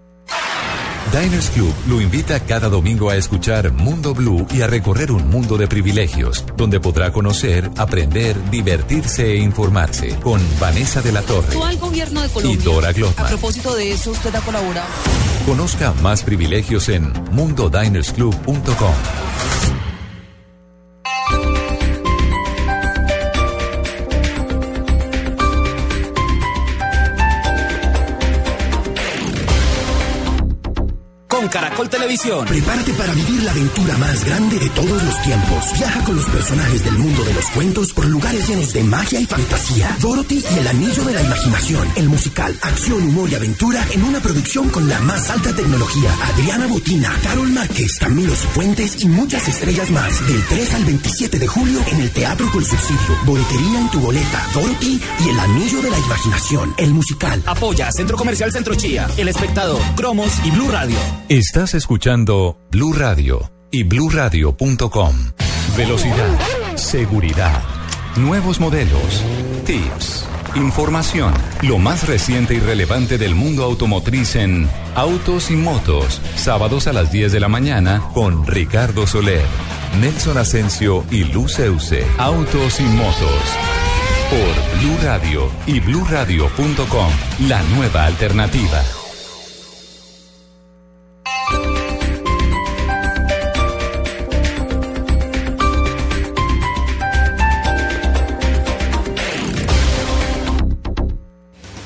[1.13, 5.57] Diners Club lo invita cada domingo a escuchar Mundo Blue y a recorrer un mundo
[5.57, 11.79] de privilegios, donde podrá conocer, aprender, divertirse e informarse con Vanessa de la Torre Actual
[11.79, 12.57] gobierno de y.
[12.59, 13.27] Dora A Glotman.
[13.29, 14.87] propósito de eso, usted ha colaborado.
[15.47, 18.95] Conozca más privilegios en mundodinersclub.com.
[31.51, 32.47] Caracol Televisión.
[32.47, 35.73] Prepárate para vivir la aventura más grande de todos los tiempos.
[35.77, 39.27] Viaja con los personajes del mundo de los cuentos por lugares llenos de magia y
[39.27, 39.97] fantasía.
[40.01, 41.89] Dorothy y el anillo de la imaginación.
[41.97, 46.11] El musical, acción, humor y aventura en una producción con la más alta tecnología.
[46.35, 50.27] Adriana Botina, Carol Márquez, Camilo Cifuentes y muchas estrellas más.
[50.27, 53.17] Del 3 al 27 de julio en el Teatro con Subsidio.
[53.25, 54.47] Boletería en tu boleta.
[54.55, 56.75] Dorothy y el anillo de la imaginación.
[56.77, 57.43] El musical.
[57.47, 60.97] Apoya Centro Comercial Centro Chía, El Espectador, Cromos y Blue Radio.
[61.41, 65.17] Estás escuchando Blue Radio y bluradio.com.
[65.75, 66.39] Velocidad,
[66.77, 67.63] seguridad,
[68.17, 69.25] nuevos modelos,
[69.65, 76.87] tips, información, lo más reciente y relevante del mundo automotriz en Autos y Motos, sábados
[76.87, 79.47] a las 10 de la mañana con Ricardo Soler,
[79.99, 82.05] Nelson Asensio y Luz Euse.
[82.19, 83.43] Autos y Motos.
[84.29, 87.11] Por Blue Radio y bluradio.com,
[87.49, 88.83] la nueva alternativa.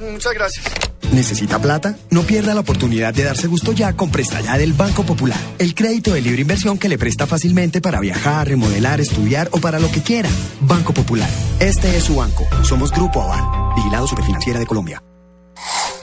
[0.00, 0.66] muchas gracias.
[1.12, 1.96] ¿Necesita plata?
[2.10, 5.38] No pierda la oportunidad de darse gusto ya con Presta Ya del Banco Popular.
[5.58, 9.80] El crédito de libre inversión que le presta fácilmente para viajar, remodelar, estudiar o para
[9.80, 10.28] lo que quiera.
[10.60, 11.28] Banco Popular.
[11.58, 12.46] Este es su banco.
[12.62, 13.74] Somos Grupo Aval.
[13.76, 15.02] Vigilado Superfinanciera de Colombia.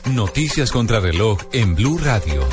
[0.05, 2.47] Noticias contra reloj en Blue Radio.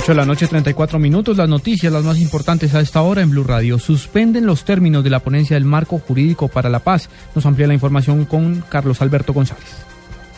[0.00, 1.36] 8 de la noche, 34 minutos.
[1.36, 3.78] Las noticias, las más importantes a esta hora en Blue Radio.
[3.78, 7.10] Suspenden los términos de la ponencia del marco jurídico para la paz.
[7.34, 9.89] Nos amplía la información con Carlos Alberto González.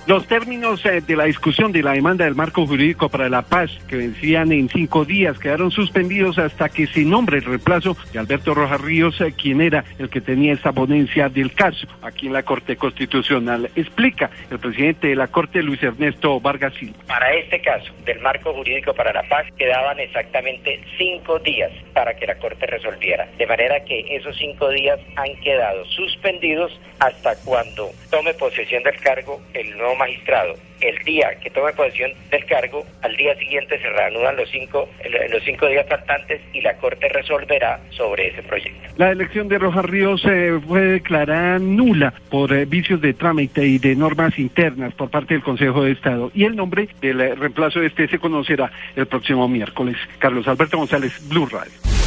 [0.04, 3.70] Los términos eh, de la discusión de la demanda del marco jurídico para la paz,
[3.88, 8.52] que vencían en cinco días, quedaron suspendidos hasta que se nombre el reemplazo de Alberto
[8.52, 12.42] Rojas Ríos, eh, quien era el que tenía esta ponencia del caso aquí en la
[12.42, 13.70] Corte Constitucional.
[13.76, 16.72] Explica el presidente de la Corte, Luis Ernesto Vargas.
[17.06, 22.26] Para este caso del marco jurídico para la paz quedaban exactamente cinco días para que
[22.26, 23.28] la Corte resolviera.
[23.38, 29.40] De manera que esos cinco días han quedado suspendidos hasta cuando tome posesión del cargo
[29.54, 34.36] el nuevo magistrado el día que tome posesión del cargo, al día siguiente se reanudan
[34.36, 34.88] los cinco,
[35.30, 38.80] los cinco días faltantes y la Corte resolverá sobre ese proyecto.
[38.96, 43.78] La elección de Rojas Ríos eh, fue declarada nula por eh, vicios de trámite y
[43.78, 46.30] de normas internas por parte del Consejo de Estado.
[46.34, 49.96] Y el nombre del eh, reemplazo de este se conocerá el próximo miércoles.
[50.18, 52.01] Carlos Alberto González, Blue Radio.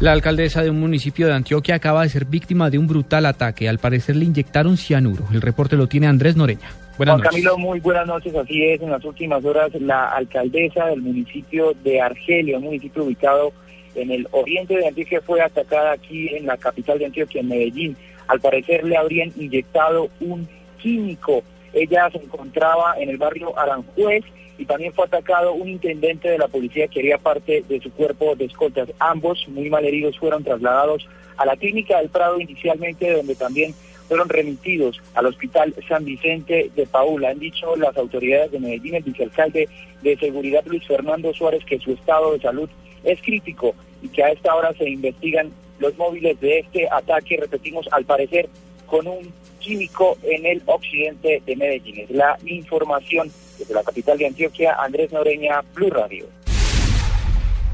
[0.00, 3.68] La alcaldesa de un municipio de Antioquia acaba de ser víctima de un brutal ataque.
[3.68, 5.24] Al parecer le inyectaron cianuro.
[5.32, 6.68] El reporte lo tiene Andrés Noreña.
[6.98, 7.30] Buenas Juan noches.
[7.30, 8.34] Camilo, muy buenas noches.
[8.34, 13.52] Así es, en las últimas horas la alcaldesa del municipio de Argelia, un municipio ubicado
[13.94, 17.96] en el oriente de Antioquia, fue atacada aquí en la capital de Antioquia, en Medellín.
[18.26, 21.44] Al parecer le habrían inyectado un químico.
[21.72, 24.24] Ella se encontraba en el barrio Aranjuez
[24.58, 28.36] y también fue atacado un intendente de la policía que haría parte de su cuerpo
[28.36, 28.88] de escoltas.
[28.98, 33.74] Ambos, muy mal heridos, fueron trasladados a la clínica del Prado inicialmente, donde también
[34.08, 37.30] fueron remitidos al Hospital San Vicente de Paula.
[37.30, 39.68] Han dicho las autoridades de Medellín, el vicealcalde
[40.02, 42.68] de Seguridad Luis Fernando Suárez, que su estado de salud
[43.02, 47.88] es crítico y que a esta hora se investigan los móviles de este ataque, repetimos,
[47.90, 48.48] al parecer
[48.86, 52.00] con un químico en el occidente de Medellín.
[52.00, 56.26] Es la información desde la capital de Antioquia, Andrés Noreña, Blue Radio.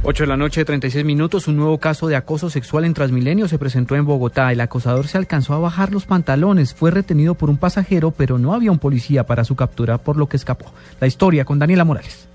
[0.02, 1.46] 8 de la noche, 36 minutos.
[1.46, 4.50] Un nuevo caso de acoso sexual en Transmilenio se presentó en Bogotá.
[4.50, 6.72] El acosador se alcanzó a bajar los pantalones.
[6.72, 10.26] Fue retenido por un pasajero, pero no había un policía para su captura, por lo
[10.26, 10.72] que escapó.
[11.00, 12.29] La historia con Daniela Morales.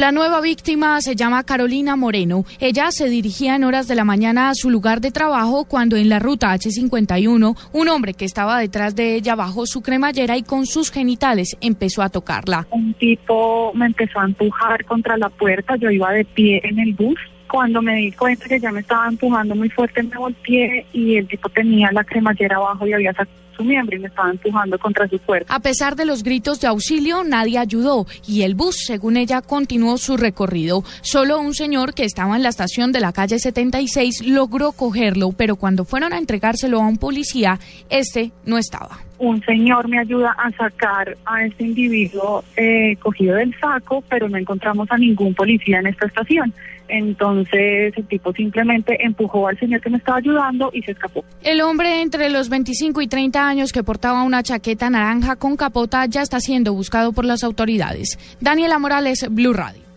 [0.00, 2.46] La nueva víctima se llama Carolina Moreno.
[2.58, 6.08] Ella se dirigía en horas de la mañana a su lugar de trabajo cuando en
[6.08, 10.64] la ruta H51 un hombre que estaba detrás de ella bajó su cremallera y con
[10.64, 12.66] sus genitales empezó a tocarla.
[12.70, 16.94] Un tipo me empezó a empujar contra la puerta, yo iba de pie en el
[16.94, 17.20] bus.
[17.50, 21.28] Cuando me di cuenta que ya me estaba empujando muy fuerte, me volteé y el
[21.28, 25.06] tipo tenía la cremallera abajo y había sacado su miembro y me estaba empujando contra
[25.08, 25.52] su cuerpo.
[25.52, 29.98] A pesar de los gritos de auxilio, nadie ayudó y el bus, según ella, continuó
[29.98, 30.82] su recorrido.
[31.02, 35.56] Solo un señor que estaba en la estación de la calle 76 logró cogerlo, pero
[35.56, 37.58] cuando fueron a entregárselo a un policía,
[37.90, 38.98] este no estaba.
[39.18, 44.38] Un señor me ayuda a sacar a este individuo eh, cogido del saco, pero no
[44.38, 46.54] encontramos a ningún policía en esta estación.
[46.90, 51.24] Entonces el tipo simplemente empujó al señor que me estaba ayudando y se escapó.
[51.42, 56.06] El hombre entre los 25 y 30 años que portaba una chaqueta naranja con capota
[56.06, 58.18] ya está siendo buscado por las autoridades.
[58.40, 59.90] Daniela Morales, Blue Radio.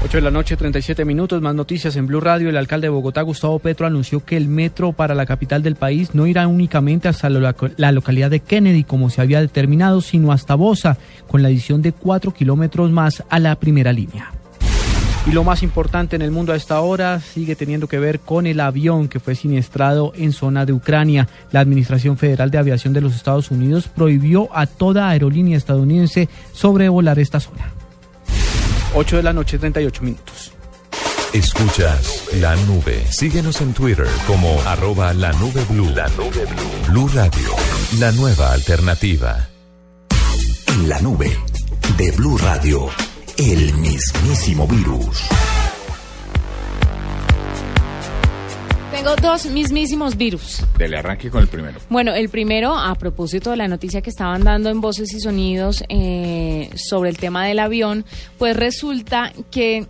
[0.00, 1.42] 8 de la noche, 37 minutos.
[1.42, 2.48] Más noticias en Blue Radio.
[2.48, 6.14] El alcalde de Bogotá, Gustavo Petro, anunció que el metro para la capital del país
[6.14, 10.98] no irá únicamente hasta la, localidad de Kennedy, como se había determinado, sino hasta Bosa,
[11.26, 14.30] con la adición de 4 kilómetros más a la primera línea.
[15.28, 18.46] Y lo más importante en el mundo a esta hora sigue teniendo que ver con
[18.46, 21.28] el avión que fue siniestrado en zona de Ucrania.
[21.52, 27.18] La Administración Federal de Aviación de los Estados Unidos prohibió a toda aerolínea estadounidense sobrevolar
[27.18, 27.72] esta zona.
[28.94, 30.52] 8 de la noche, 38 minutos.
[31.34, 33.04] Escuchas la nube.
[33.10, 35.90] Síguenos en Twitter como arroba la nube blue.
[35.94, 36.88] La nube blue.
[36.88, 37.50] Blue Radio,
[37.98, 39.46] la nueva alternativa.
[40.68, 41.36] En la nube
[41.98, 42.88] de Blue Radio,
[43.38, 45.28] el mismísimo virus.
[48.90, 50.64] Tengo dos mismísimos virus.
[50.76, 51.78] Dele arranque con el primero.
[51.88, 55.84] Bueno, el primero, a propósito de la noticia que estaban dando en Voces y Sonidos
[55.88, 58.04] eh, sobre el tema del avión,
[58.38, 59.86] pues resulta que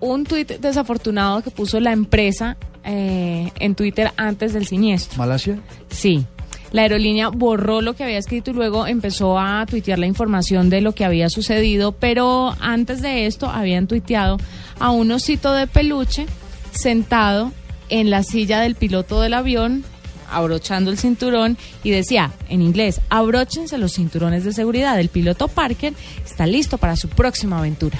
[0.00, 5.16] un tuit desafortunado que puso la empresa eh, en Twitter antes del siniestro.
[5.16, 5.58] ¿Malasia?
[5.88, 6.26] Sí.
[6.72, 10.82] La aerolínea borró lo que había escrito y luego empezó a tuitear la información de
[10.82, 14.36] lo que había sucedido, pero antes de esto habían tuiteado
[14.78, 16.26] a un osito de peluche
[16.72, 17.52] sentado
[17.88, 19.82] en la silla del piloto del avión,
[20.30, 25.00] abrochando el cinturón y decía en inglés, abróchense los cinturones de seguridad.
[25.00, 25.94] El piloto Parker
[26.24, 27.98] está listo para su próxima aventura.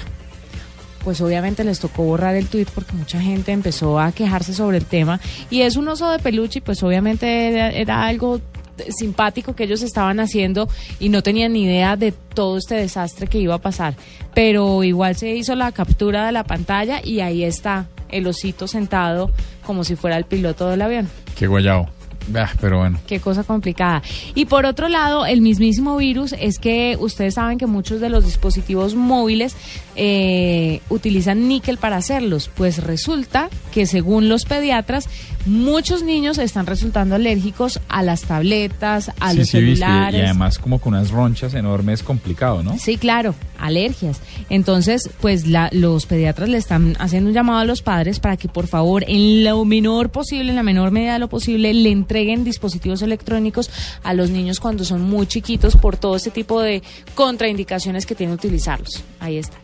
[1.03, 4.85] Pues obviamente les tocó borrar el tweet porque mucha gente empezó a quejarse sobre el
[4.85, 8.41] tema y es un oso de peluche pues obviamente era algo
[8.89, 10.67] simpático que ellos estaban haciendo
[10.99, 13.95] y no tenían ni idea de todo este desastre que iba a pasar.
[14.33, 19.31] Pero igual se hizo la captura de la pantalla y ahí está el osito sentado
[19.65, 21.09] como si fuera el piloto del avión.
[21.37, 21.87] Qué guayao.
[22.35, 22.99] Ah, pero bueno.
[23.07, 24.01] Qué cosa complicada.
[24.35, 28.25] Y por otro lado, el mismísimo virus es que ustedes saben que muchos de los
[28.25, 29.55] dispositivos móviles
[29.95, 32.49] eh, utilizan níquel para hacerlos.
[32.53, 35.09] Pues resulta que según los pediatras,
[35.49, 40.21] muchos niños están resultando alérgicos a las tabletas, a Sí, los sí, viste, celulares.
[40.21, 42.77] Y además como con unas ronchas enormes, complicado, ¿no?
[42.77, 44.21] Sí, claro, alergias.
[44.49, 48.47] Entonces, pues la- los pediatras le están haciendo un llamado a los padres para que
[48.47, 52.43] por favor, en lo menor posible, en la menor medida de lo posible, le entreguen
[52.43, 53.69] dispositivos electrónicos
[54.03, 56.81] a los niños cuando son muy chiquitos por todo este tipo de
[57.15, 59.03] contraindicaciones que tienen utilizarlos.
[59.19, 59.57] Ahí está.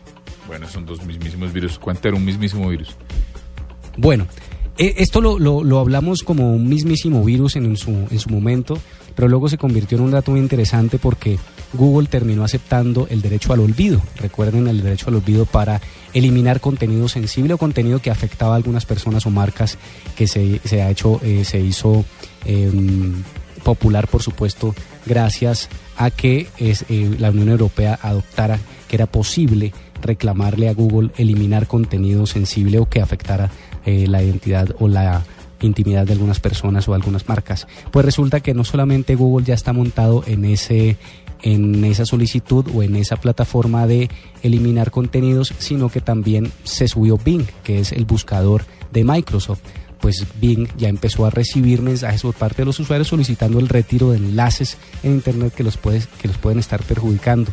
[0.46, 1.78] Bueno, son dos mismísimos virus.
[1.78, 2.90] ¿Cuánto era un mismísimo virus?
[3.96, 4.26] Bueno,
[4.78, 8.78] esto lo, lo- hablamos como un mismísimo virus en su, en su momento,
[9.14, 11.38] pero luego se convirtió en un dato muy interesante porque
[11.72, 14.02] Google terminó aceptando el derecho al olvido.
[14.16, 15.80] Recuerden el derecho al olvido para
[16.12, 19.78] eliminar contenido sensible o contenido que afectaba a algunas personas o marcas
[20.16, 22.04] que se, se ha hecho, eh, se hizo
[22.44, 23.22] em,
[23.64, 24.74] popular, por supuesto,
[25.06, 28.58] gracias a que eh, la Unión Europea adoptara
[28.88, 29.72] que era posible
[30.02, 33.50] reclamarle a Google eliminar contenido sensible o que afectara
[33.86, 35.24] eh, la identidad o la
[35.60, 37.66] intimidad de algunas personas o algunas marcas.
[37.90, 40.96] Pues resulta que no solamente Google ya está montado en ese
[41.42, 44.10] en esa solicitud o en esa plataforma de
[44.42, 49.60] eliminar contenidos, sino que también se subió Bing, que es el buscador de Microsoft.
[50.00, 54.10] Pues Bing ya empezó a recibir mensajes por parte de los usuarios solicitando el retiro
[54.10, 57.50] de enlaces en Internet que los, que los pueden estar perjudicando.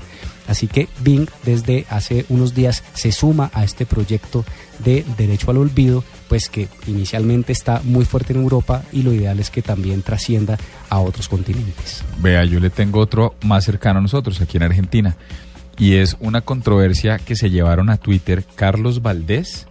[0.48, 4.44] Así que Bing desde hace unos días se suma a este proyecto
[4.84, 9.40] de derecho al olvido, pues que inicialmente está muy fuerte en Europa y lo ideal
[9.40, 10.58] es que también trascienda
[10.90, 12.04] a otros continentes.
[12.20, 15.16] Vea, yo le tengo otro más cercano a nosotros, aquí en Argentina.
[15.78, 19.66] Y es una controversia que se llevaron a Twitter Carlos Valdés,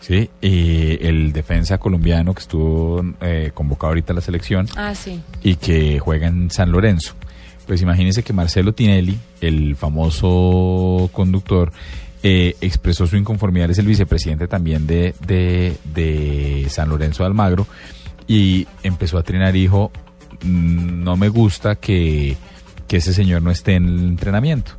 [0.00, 0.28] ¿sí?
[0.42, 5.20] Eh, el defensa colombiano que estuvo eh, convocado ahorita a la selección Ah, sí.
[5.42, 7.14] y que juega en San Lorenzo.
[7.68, 11.70] Pues imagínense que Marcelo Tinelli, el famoso conductor,
[12.22, 17.66] eh, expresó su inconformidad, es el vicepresidente también de, de, de San Lorenzo de Almagro,
[18.26, 19.92] y empezó a trinar y dijo,
[20.42, 22.38] "Mm, no me gusta que,
[22.86, 24.72] que ese señor no esté en el entrenamiento.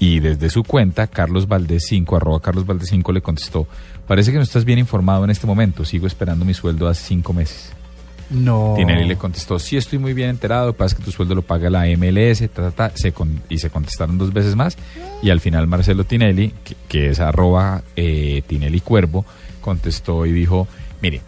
[0.00, 3.68] Y desde su cuenta, Carlos Valdés 5, arroba Carlos Valdés 5, le contestó,
[4.08, 7.32] parece que no estás bien informado en este momento, sigo esperando mi sueldo hace cinco
[7.32, 7.72] meses.
[8.30, 8.74] No.
[8.76, 11.86] Tinelli le contestó, sí estoy muy bien enterado, pasa que tu sueldo lo paga la
[11.96, 14.76] MLS, ta, ta, ta", se con- y se contestaron dos veces más.
[15.22, 19.24] Y al final Marcelo Tinelli, que, que es arroba eh, Tinelli Cuervo,
[19.60, 20.66] contestó y dijo,
[21.00, 21.20] mire,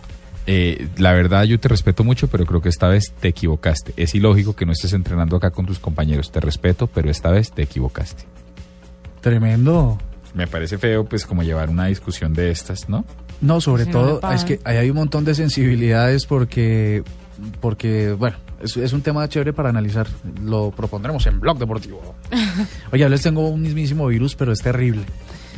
[0.46, 3.92] eh, la verdad yo te respeto mucho, pero creo que esta vez te equivocaste.
[3.96, 7.52] Es ilógico que no estés entrenando acá con tus compañeros, te respeto, pero esta vez
[7.52, 8.24] te equivocaste.
[9.20, 9.98] Tremendo.
[10.34, 13.04] Me parece feo pues como llevar una discusión de estas, ¿no?
[13.40, 17.02] No, sobre Si todo es que ahí hay un montón de sensibilidades porque,
[17.60, 20.06] porque bueno, es, es un tema chévere para analizar.
[20.42, 22.14] Lo propondremos en Blog Deportivo.
[22.92, 25.02] Oye, les tengo un mismísimo virus, pero es terrible.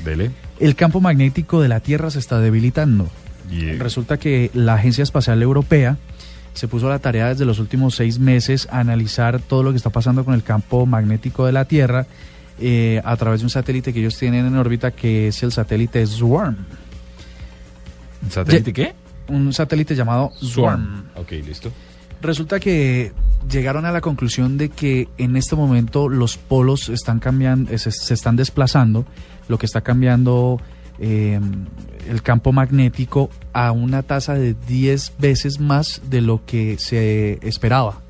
[0.05, 0.31] Dele.
[0.59, 3.09] El campo magnético de la Tierra se está debilitando.
[3.51, 5.97] Y- Resulta que la Agencia Espacial Europea
[6.53, 9.77] se puso a la tarea desde los últimos seis meses a analizar todo lo que
[9.77, 12.07] está pasando con el campo magnético de la Tierra
[12.61, 16.07] eh, a través de un satélite que ellos tienen en órbita que es el satélite
[16.07, 16.57] SWARM.
[18.23, 18.95] ¿Un satélite qué?
[19.29, 21.05] Un satélite llamado SWARM.
[21.17, 21.71] Ok, listo.
[22.21, 23.13] Resulta que
[23.51, 28.13] llegaron a la conclusión de que en este momento los polos están cambiando, se, se
[28.15, 29.07] están desplazando,
[29.49, 30.61] lo que está cambiando
[30.99, 31.41] eh,
[32.09, 38.03] el campo magnético a una tasa de 10 veces más de lo que se esperaba.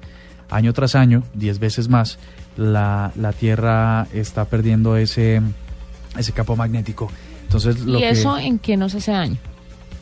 [0.48, 2.18] Año tras año, 10 veces más,
[2.56, 5.40] la, la Tierra está perdiendo ese,
[6.18, 7.08] ese campo magnético.
[7.44, 9.36] Entonces, lo ¿Y que- eso en qué nos hace daño?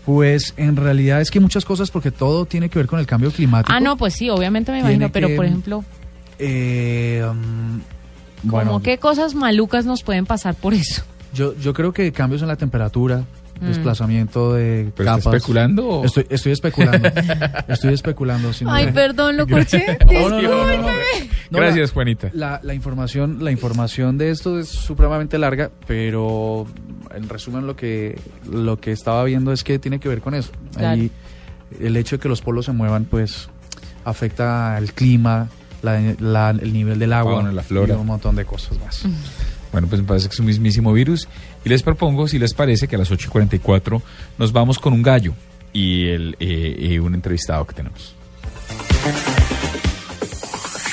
[0.08, 3.30] Pues en realidad es que muchas cosas, porque todo tiene que ver con el cambio
[3.30, 3.70] climático.
[3.70, 5.84] Ah, no, pues sí, obviamente me imagino, pero que- por ejemplo,
[6.38, 7.80] Eh, um,
[8.40, 11.02] ¿cómo bueno, qué cosas malucas nos pueden pasar por eso?
[11.34, 13.24] yo, yo creo que cambios en la temperatura.
[13.60, 15.34] Desplazamiento de ¿Pero está capas.
[15.34, 17.08] especulando o- Estoy, estoy especulando.
[17.68, 18.52] estoy especulando.
[18.52, 19.98] sí, Ay, perdón, lo corché.
[20.06, 20.88] No, no, no, no, no, no.
[21.50, 22.30] No, Gracias, Juanita.
[22.34, 26.66] La, la información, la información de esto es supremamente larga, pero
[27.14, 28.18] en resumen lo que
[28.50, 30.50] lo que estaba viendo es que tiene que ver con eso.
[30.76, 30.88] Claro.
[31.00, 31.10] Ahí,
[31.80, 33.48] el hecho de que los polos se muevan, pues
[34.04, 35.48] afecta el clima,
[35.82, 37.94] la- la- el nivel del agua, Fauna, la flora.
[37.94, 39.02] y un montón de cosas más.
[39.72, 41.28] Bueno, pues me parece que es un mismísimo virus.
[41.68, 44.02] Y les propongo, si les parece, que a las 8 y 44
[44.38, 45.34] nos vamos con un gallo
[45.70, 48.14] y, el, eh, eh, un entrevistado que tenemos.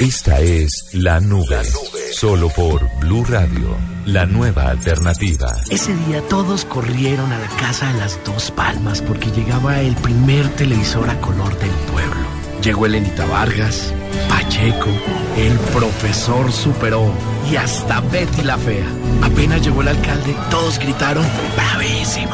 [0.02, 1.64] Esta es La Nube.
[2.12, 5.56] Solo por Blue Radio, la nueva alternativa.
[5.72, 10.50] Ese día todos corrieron a la casa de las dos palmas porque llegaba el primer
[10.58, 12.35] televisor a color del pueblo.
[12.62, 13.94] Llegó Elenita Vargas,
[14.28, 14.90] Pacheco,
[15.38, 17.12] el profesor superó
[17.50, 18.88] y hasta Betty la Fea.
[19.22, 21.26] Apenas llegó el alcalde, todos gritaron
[21.56, 22.34] ¡Bravísimo!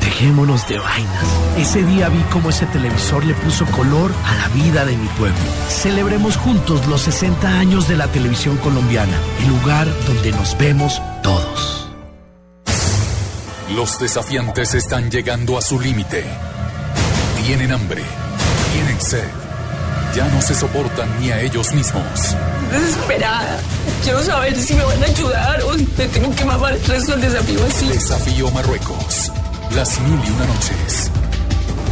[0.00, 1.24] Dejémonos de vainas.
[1.56, 5.36] Ese día vi cómo ese televisor le puso color a la vida de mi pueblo.
[5.68, 11.90] Celebremos juntos los 60 años de la televisión colombiana, el lugar donde nos vemos todos.
[13.74, 16.24] Los desafiantes están llegando a su límite.
[17.44, 18.02] Tienen hambre,
[18.88, 19.28] tienen sed.
[20.14, 22.36] Ya no se soportan ni a ellos mismos.
[22.72, 23.58] Desesperada.
[24.02, 27.20] Quiero saber si me van a ayudar o me tengo que mamar el resto del
[27.20, 27.88] desafío así.
[27.88, 29.30] Desafío Marruecos.
[29.74, 31.10] Las mil y una noches.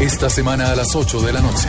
[0.01, 1.69] Esta semana a las 8 de la noche.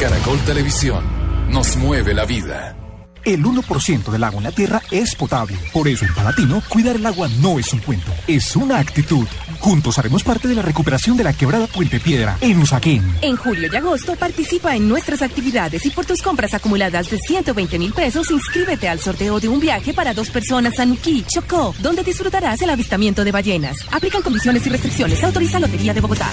[0.00, 1.04] Caracol Televisión.
[1.50, 2.81] Nos mueve la vida.
[3.24, 5.56] El 1% del agua en la Tierra es potable.
[5.72, 9.26] Por eso en Palatino, cuidar el agua no es un cuento, es una actitud.
[9.60, 13.02] Juntos haremos parte de la recuperación de la quebrada Puente Piedra en Usaquén.
[13.22, 17.78] En julio y agosto participa en nuestras actividades y por tus compras acumuladas de 120
[17.78, 22.02] mil pesos inscríbete al sorteo de un viaje para dos personas a Nuquí, Chocó, donde
[22.02, 23.76] disfrutarás el avistamiento de ballenas.
[23.92, 25.22] Aplican condiciones y restricciones.
[25.22, 26.28] Autoriza Lotería de Bogotá.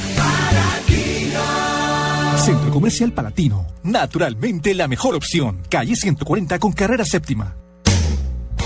[2.40, 3.68] Centro Comercial Palatino.
[3.84, 5.62] Naturalmente la mejor opción.
[5.70, 7.56] Calle 140 con carrera séptima.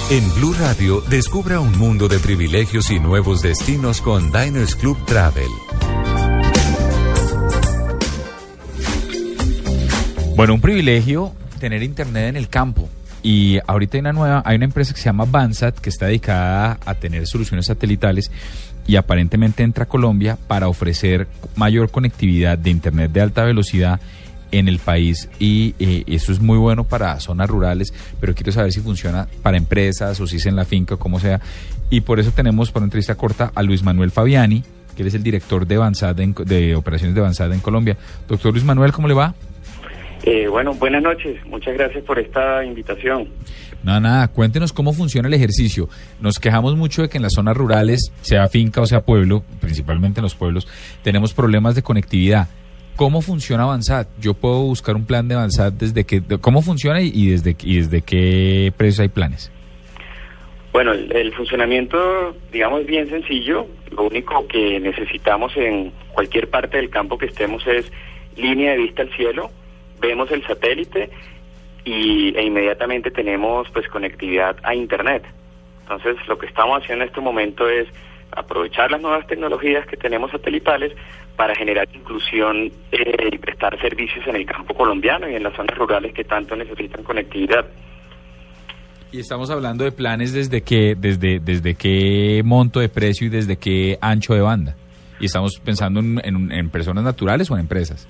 [0.09, 5.49] En Blue Radio, descubra un mundo de privilegios y nuevos destinos con Diners Club Travel.
[10.35, 12.89] Bueno, un privilegio tener internet en el campo.
[13.21, 16.77] Y ahorita hay una nueva, hay una empresa que se llama Bansat que está dedicada
[16.85, 18.29] a tener soluciones satelitales
[18.87, 23.99] y aparentemente entra a Colombia para ofrecer mayor conectividad de internet de alta velocidad
[24.51, 28.71] en el país y eh, eso es muy bueno para zonas rurales, pero quiero saber
[28.71, 31.41] si funciona para empresas o si es en la finca o como sea.
[31.89, 34.63] Y por eso tenemos para una entrevista corta a Luis Manuel Fabiani,
[34.95, 37.97] que es el director de Bansat en- de operaciones de Bansat en Colombia.
[38.27, 39.33] Doctor Luis Manuel, ¿cómo le va?
[40.23, 41.43] Eh, bueno, buenas noches.
[41.47, 43.27] Muchas gracias por esta invitación.
[43.83, 45.89] Nada, nada, cuéntenos cómo funciona el ejercicio.
[46.21, 50.21] Nos quejamos mucho de que en las zonas rurales, sea finca o sea pueblo, principalmente
[50.21, 50.67] en los pueblos,
[51.03, 52.47] tenemos problemas de conectividad.
[52.95, 54.07] ¿Cómo funciona Avanzat?
[54.21, 57.77] Yo puedo buscar un plan de Avanzat desde que, ¿cómo funciona y, y desde, y
[57.77, 59.51] desde qué precios hay planes?
[60.71, 63.67] Bueno, el, el funcionamiento, digamos, es bien sencillo.
[63.91, 67.91] Lo único que necesitamos en cualquier parte del campo que estemos es
[68.37, 69.51] línea de vista al cielo.
[69.99, 71.09] Vemos el satélite
[71.85, 75.23] y, e inmediatamente tenemos pues conectividad a Internet.
[75.81, 77.87] Entonces, lo que estamos haciendo en este momento es
[78.31, 80.91] aprovechar las nuevas tecnologías que tenemos satelitales
[81.35, 85.77] para generar inclusión eh, y prestar servicios en el campo colombiano y en las zonas
[85.77, 87.65] rurales que tanto necesitan conectividad.
[89.11, 93.57] Y estamos hablando de planes desde qué, desde, desde qué monto de precio y desde
[93.57, 94.75] qué ancho de banda.
[95.19, 98.07] Y estamos pensando en, en- en personas naturales o en empresas.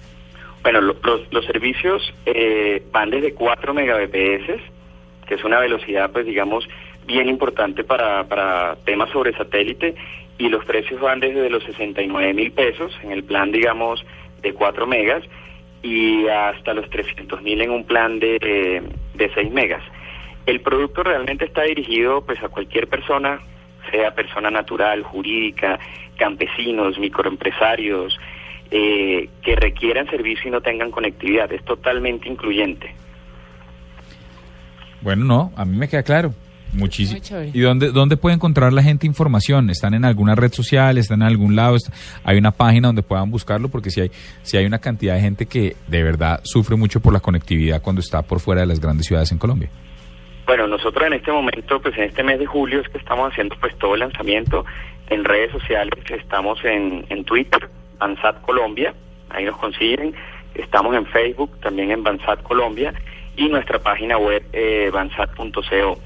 [0.64, 0.96] Bueno, lo-
[1.32, 4.62] los, servicios eh, van desde 4 megabps,
[5.28, 6.68] que es una velocidad, pues digamos,
[7.06, 9.94] bien importante para, para temas sobre satélite,
[10.38, 14.04] y los precios van desde los 69 mil pesos en el plan, digamos,
[14.42, 15.24] de 4 megas,
[15.82, 18.82] y hasta los 300 mil en un plan de,
[19.16, 19.84] de 6 megas.
[20.46, 23.40] El producto realmente está dirigido pues a cualquier persona,
[23.92, 25.78] sea persona natural, jurídica,
[26.18, 28.18] campesinos, microempresarios,
[28.76, 31.52] eh, que requieran servicio y no tengan conectividad.
[31.54, 32.92] Es totalmente incluyente.
[35.02, 36.34] Bueno, no, a mí me queda claro.
[36.72, 37.22] Muchísimo.
[37.54, 39.70] ¿Y dónde, dónde puede encontrar la gente información?
[39.70, 40.98] ¿Están en alguna red social?
[40.98, 41.78] ¿Están en algún lado?
[42.24, 43.70] ¿Hay una página donde puedan buscarlo?
[43.70, 44.12] Porque si hay,
[44.42, 48.00] si hay una cantidad de gente que de verdad sufre mucho por la conectividad cuando
[48.00, 49.70] está por fuera de las grandes ciudades en Colombia.
[50.48, 53.56] Bueno, nosotros en este momento, pues en este mes de julio es que estamos haciendo
[53.62, 54.66] pues todo el lanzamiento
[55.12, 55.94] en redes sociales.
[56.10, 58.94] Estamos en, en Twitter, Bansat Colombia,
[59.30, 60.14] ahí nos consiguen.
[60.56, 62.94] Estamos en Facebook, también en Bansat Colombia
[63.36, 66.00] y nuestra página web eh, bansat.co.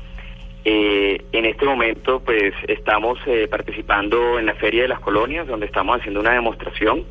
[0.63, 5.65] Eh, en este momento, pues estamos eh, participando en la Feria de las Colonias, donde
[5.65, 7.05] estamos haciendo una demostración.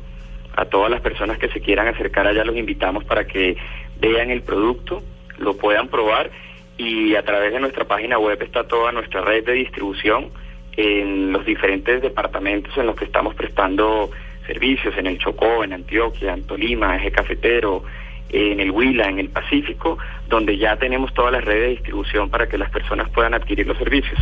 [0.55, 3.57] A todas las personas que se quieran acercar allá los invitamos para que
[3.99, 5.03] vean el producto,
[5.37, 6.31] lo puedan probar
[6.77, 10.29] y a través de nuestra página web está toda nuestra red de distribución
[10.75, 14.11] en los diferentes departamentos en los que estamos prestando
[14.47, 17.83] servicios, en el Chocó, en Antioquia, en Tolima, Eje Cafetero,
[18.29, 22.47] en el Huila, en el Pacífico, donde ya tenemos todas las redes de distribución para
[22.47, 24.19] que las personas puedan adquirir los servicios.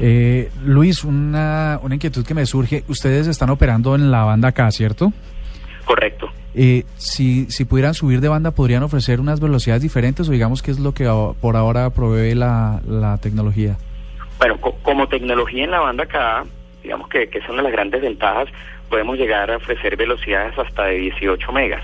[0.00, 2.84] Eh, Luis, una, una inquietud que me surge.
[2.88, 5.12] Ustedes están operando en la banda K, ¿cierto?
[5.84, 6.28] Correcto.
[6.54, 10.70] Eh, si, si pudieran subir de banda, ¿podrían ofrecer unas velocidades diferentes o digamos qué
[10.70, 11.04] es lo que
[11.40, 13.76] por ahora provee la, la tecnología?
[14.38, 16.44] Bueno, co- como tecnología en la banda K,
[16.86, 18.48] digamos que, que es una de las grandes ventajas,
[18.88, 21.82] podemos llegar a ofrecer velocidades hasta de 18 megas.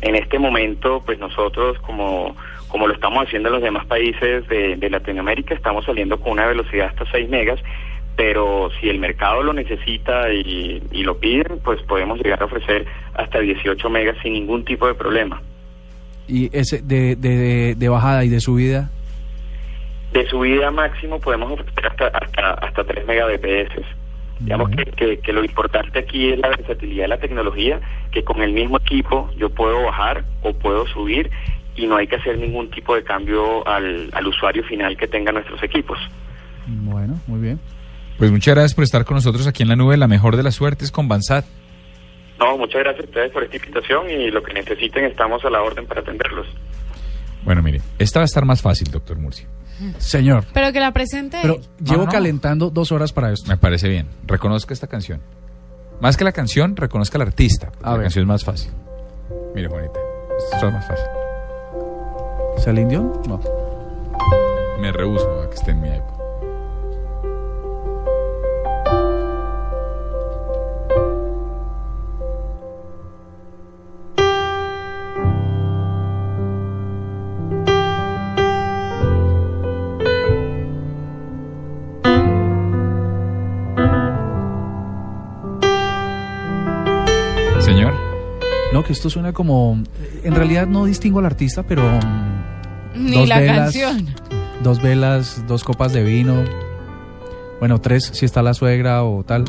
[0.00, 2.34] En este momento, pues nosotros, como,
[2.68, 6.46] como lo estamos haciendo en los demás países de, de Latinoamérica, estamos saliendo con una
[6.46, 7.60] velocidad hasta 6 megas,
[8.16, 12.86] pero si el mercado lo necesita y, y lo piden, pues podemos llegar a ofrecer
[13.14, 15.42] hasta 18 megas sin ningún tipo de problema.
[16.26, 18.90] Y ese de, de, de bajada y de subida.
[20.12, 23.86] De subida máximo podemos ofrecer hasta, hasta, hasta 3 megabps.
[24.40, 27.80] Digamos que, que, que lo importante aquí es la versatilidad de la tecnología,
[28.10, 31.30] que con el mismo equipo yo puedo bajar o puedo subir
[31.76, 35.34] y no hay que hacer ningún tipo de cambio al, al usuario final que tengan
[35.34, 35.98] nuestros equipos.
[36.66, 37.60] Bueno, muy bien.
[38.18, 39.96] Pues muchas gracias por estar con nosotros aquí en la nube.
[39.96, 41.44] La mejor de las suertes con Bansat.
[42.38, 45.62] No, muchas gracias a ustedes por esta invitación y lo que necesiten estamos a la
[45.62, 46.46] orden para atenderlos.
[47.44, 49.46] Bueno, mire, esta va a estar más fácil, doctor Murcia.
[49.98, 50.44] Señor.
[50.52, 51.38] Pero que la presente.
[51.42, 52.12] Pero llevo No, no.
[52.12, 53.48] calentando dos horas para esto.
[53.48, 54.08] Me parece bien.
[54.26, 55.20] Reconozca esta canción.
[56.00, 57.72] Más que la canción, reconozca al artista.
[57.82, 58.02] A la ver.
[58.04, 58.70] canción es más fácil.
[59.54, 59.98] Mire, Juanita.
[60.54, 61.06] Esto es más fácil.
[62.58, 63.12] ¿Celine Dion?
[63.28, 63.40] No.
[64.80, 66.19] Me rehuso a que esté en mi iPod.
[88.90, 89.80] Que esto suena como.
[90.24, 91.82] En realidad no distingo al artista, pero.
[91.82, 94.06] mm, Ni dos la velas, canción.
[94.64, 96.42] Dos velas, dos copas de vino.
[97.60, 99.44] Bueno, tres si está la suegra o tal.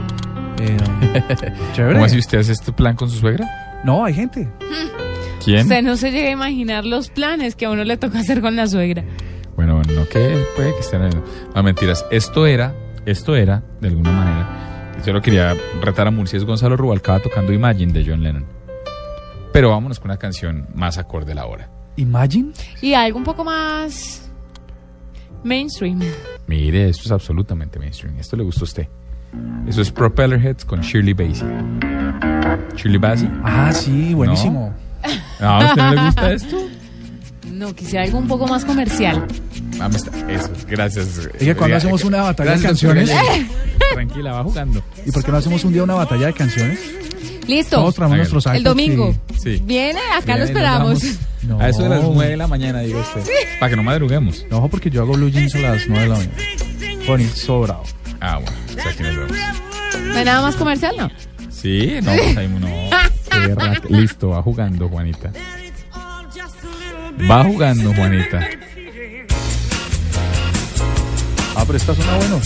[0.61, 0.77] Eh,
[1.73, 1.93] chévere.
[1.95, 3.49] ¿Cómo así usted hace este plan con su suegra?
[3.83, 4.47] No, hay gente.
[5.43, 5.61] ¿Quién?
[5.63, 8.55] Usted no se llega a imaginar los planes que a uno le toca hacer con
[8.55, 9.03] la suegra.
[9.55, 11.09] Bueno, no que puede que estén...
[11.55, 12.05] No, mentiras.
[12.11, 12.75] Esto era,
[13.07, 17.51] esto era, de alguna manera, yo lo quería retar a Murcia, es Gonzalo Rubalcaba tocando
[17.53, 18.60] Imagine de John Lennon.
[19.53, 21.69] Pero vámonos con una canción más acorde a la hora.
[21.97, 22.51] Imagine.
[22.81, 24.29] Y algo un poco más
[25.43, 25.99] mainstream.
[26.47, 28.17] Mire, esto es absolutamente mainstream.
[28.17, 28.87] Esto le gusta a usted.
[29.67, 31.47] Eso es Propellerheads con Shirley Bassey.
[32.75, 33.29] ¿Shirley Bassey?
[33.43, 34.73] Ah, sí, buenísimo.
[35.39, 35.47] ¿No?
[35.47, 36.57] ¿A usted no le gusta esto?
[37.51, 39.25] No, quisiera algo un poco más comercial.
[39.79, 39.89] Ah,
[40.29, 41.29] Eso, gracias.
[41.39, 43.11] Oye, ¿cuándo Ya, hacemos una batalla de gracias, canciones?
[43.93, 44.81] Tranquila, va jugando.
[45.05, 46.79] ¿Y por qué no hacemos un día una batalla de canciones?
[47.47, 47.77] Listo.
[47.77, 49.15] Todos traemos nuestros El domingo.
[49.41, 49.61] Sí.
[49.63, 51.03] Viene, acá lo esperamos.
[51.59, 53.21] A eso de las 9 de la mañana, digo usted.
[53.59, 54.45] Para que no madruguemos.
[54.49, 56.37] No, porque yo hago blue jeans a las 9 de la mañana.
[57.07, 57.83] Bonnie, sobrado.
[58.19, 59.37] Ah, bueno, o sea, aquí nos vemos.
[60.07, 60.95] ¿No hay nada más comercial?
[60.97, 61.09] No.
[61.49, 65.31] Sí, no, pues Listo, va jugando, Juanita.
[67.29, 68.47] Va jugando, Juanita.
[71.55, 72.39] Ah, pero esta suena bueno.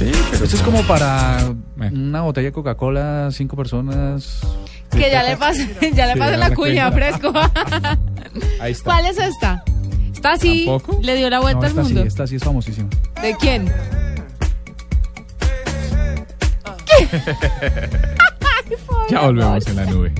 [0.00, 0.44] Sí, pero.
[0.44, 1.52] Esto es como para
[1.92, 4.40] una botella de Coca-Cola, cinco personas.
[4.90, 7.32] Que ya le pase, ya le pase la cuña, fresco.
[8.60, 8.84] Ahí está.
[8.84, 9.62] ¿Cuál es esta?
[10.12, 10.98] Esta sí ¿Tampoco?
[11.02, 12.00] le dio la vuelta No, al esta mundo.
[12.02, 12.88] sí, esta sí es famosísima.
[13.22, 13.70] ¿De quién?
[19.10, 20.12] Ya volvemos en la nube.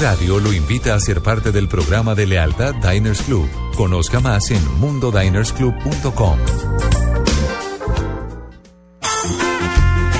[0.00, 3.46] Radio lo invita a ser parte del programa de lealtad Diners Club.
[3.76, 6.38] Conozca más en mundodinersclub.com.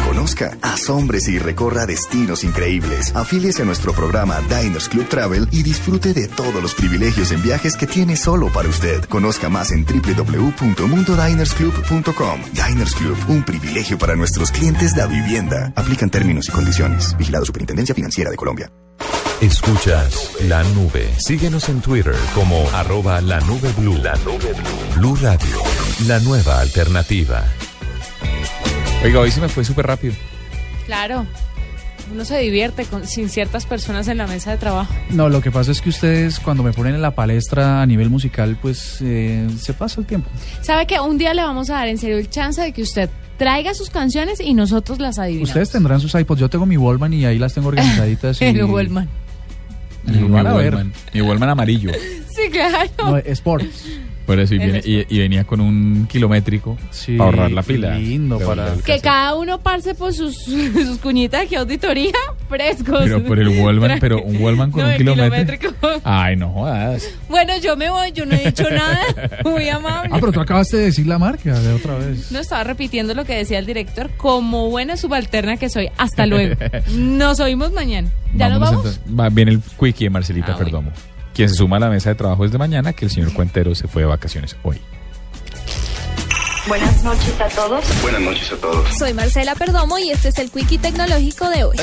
[0.07, 3.17] Conozca asómbrese y recorra destinos increíbles.
[3.17, 7.79] Afíliese a nuestro programa Diners Club Travel y disfrute de todos los privilegios en viajes
[7.79, 9.03] que tiene solo para usted.
[9.07, 12.41] Conozca más en www.mundodinersclub.com.
[12.53, 15.73] Diners Club, un privilegio para nuestros clientes de vivienda.
[15.75, 17.17] Aplican términos y condiciones.
[17.17, 18.71] Vigilado Superintendencia Financiera de Colombia.
[19.41, 21.09] Escuchas la nube.
[21.17, 23.97] Síguenos en Twitter como arroba la nube blue.
[23.97, 24.97] La nube blue.
[24.97, 25.57] Blue Radio,
[26.07, 27.43] la nueva alternativa.
[29.03, 30.13] Oiga, hoy se me fue súper rápido.
[30.85, 31.27] Claro.
[32.13, 34.93] Uno se divierte con, sin ciertas personas en la mesa de trabajo.
[35.09, 38.11] No, lo que pasa es que ustedes cuando me ponen en la palestra a nivel
[38.11, 40.29] musical, pues eh, se pasa el tiempo.
[40.61, 43.09] ¿Sabe que un día le vamos a dar en serio el chance de que usted
[43.39, 45.49] traiga sus canciones y nosotros las adivinamos?
[45.49, 48.43] Ustedes tendrán sus iPods, yo tengo mi Wallman y ahí las tengo organizaditas.
[48.43, 48.45] y...
[48.45, 48.61] El
[50.07, 50.23] Wallman.
[50.23, 50.75] Mi van a ver.
[50.75, 51.93] Wallman, mi Wallman amarillo.
[52.31, 52.89] Sí, claro.
[52.99, 53.85] No, Sports.
[54.31, 56.77] Por eso, y, viene- y- y venía con un kilométrico
[57.19, 57.97] para ahorrar la pila.
[57.99, 58.75] lindo para-.
[58.85, 62.13] Que cada uno parce por sus, sus cuñitas de auditoría
[62.49, 63.01] frescos.
[63.03, 65.75] Pero por el Wallman, pero un Wallman con No, un kilométrico.
[66.05, 67.09] Ay, no jodas.
[67.29, 69.01] Bueno, yo me voy, yo no he dicho nada.
[69.45, 70.11] Muy amable.
[70.13, 72.31] Ah, pero tú acabaste de decir la marca de otra vez.
[72.31, 74.11] No estaba repitiendo lo que decía el director.
[74.17, 75.89] Como buena subalterna que soy.
[75.97, 76.55] Hasta luego.
[76.95, 78.09] Nos oímos mañana.
[78.37, 79.01] ¿Ya nos vamos?
[79.19, 80.93] Va bien el quickie de Marcelita Ah, Perdomo.
[81.35, 83.89] Quien se suma a la mesa de trabajo desde mañana, que el señor Cuentero se
[83.89, 84.81] fue de vacaciones hoy.
[86.69, 87.85] Buenas noches a todos.
[88.03, 88.99] Buenas noches a todos.
[88.99, 91.77] Soy Marcela Perdomo y este es el Quickie Tecnológico de hoy.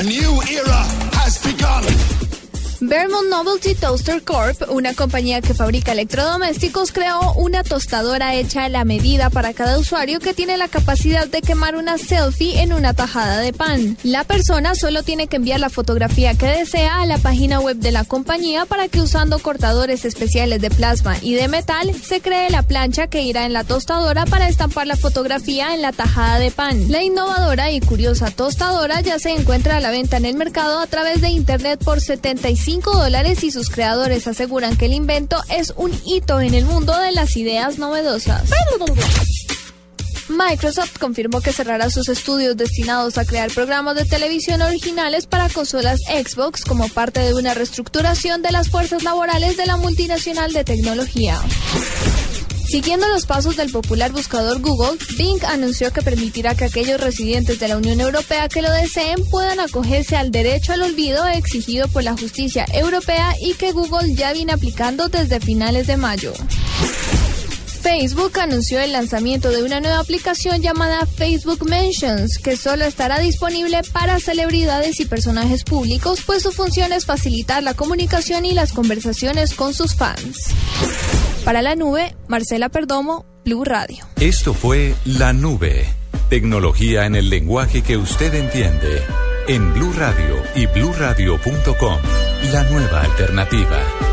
[2.80, 8.84] Vermont Novelty Toaster Corp, una compañía que fabrica electrodomésticos, creó una tostadora hecha a la
[8.84, 13.38] medida para cada usuario que tiene la capacidad de quemar una selfie en una tajada
[13.38, 13.96] de pan.
[14.04, 17.90] La persona solo tiene que enviar la fotografía que desea a la página web de
[17.90, 22.62] la compañía para que usando cortadores especiales de plasma y de metal se cree la
[22.62, 26.92] plancha que irá en la tostadora para estampar la fotografía en la tajada de pan.
[26.92, 30.86] La innovadora y curiosa tostadora ya se encuentra a la venta en el mercado a
[30.86, 35.90] través de internet por 75 dólares y sus creadores aseguran que el invento es un
[36.04, 38.50] hito en el mundo de las ideas novedosas.
[40.28, 46.00] Microsoft confirmó que cerrará sus estudios destinados a crear programas de televisión originales para consolas
[46.00, 51.40] Xbox como parte de una reestructuración de las fuerzas laborales de la multinacional de tecnología.
[52.68, 57.66] Siguiendo los pasos del popular buscador Google, Bing anunció que permitirá que aquellos residentes de
[57.66, 62.12] la Unión Europea que lo deseen puedan acogerse al derecho al olvido exigido por la
[62.12, 66.34] justicia europea y que Google ya viene aplicando desde finales de mayo.
[67.80, 73.80] Facebook anunció el lanzamiento de una nueva aplicación llamada Facebook Mentions, que solo estará disponible
[73.92, 79.54] para celebridades y personajes públicos, pues su función es facilitar la comunicación y las conversaciones
[79.54, 80.36] con sus fans.
[81.44, 84.06] Para la nube, Marcela Perdomo, Blue Radio.
[84.20, 85.86] Esto fue La Nube.
[86.28, 89.02] Tecnología en el lenguaje que usted entiende.
[89.46, 91.98] En Blue Radio y bluradio.com.
[92.52, 94.07] La nueva alternativa.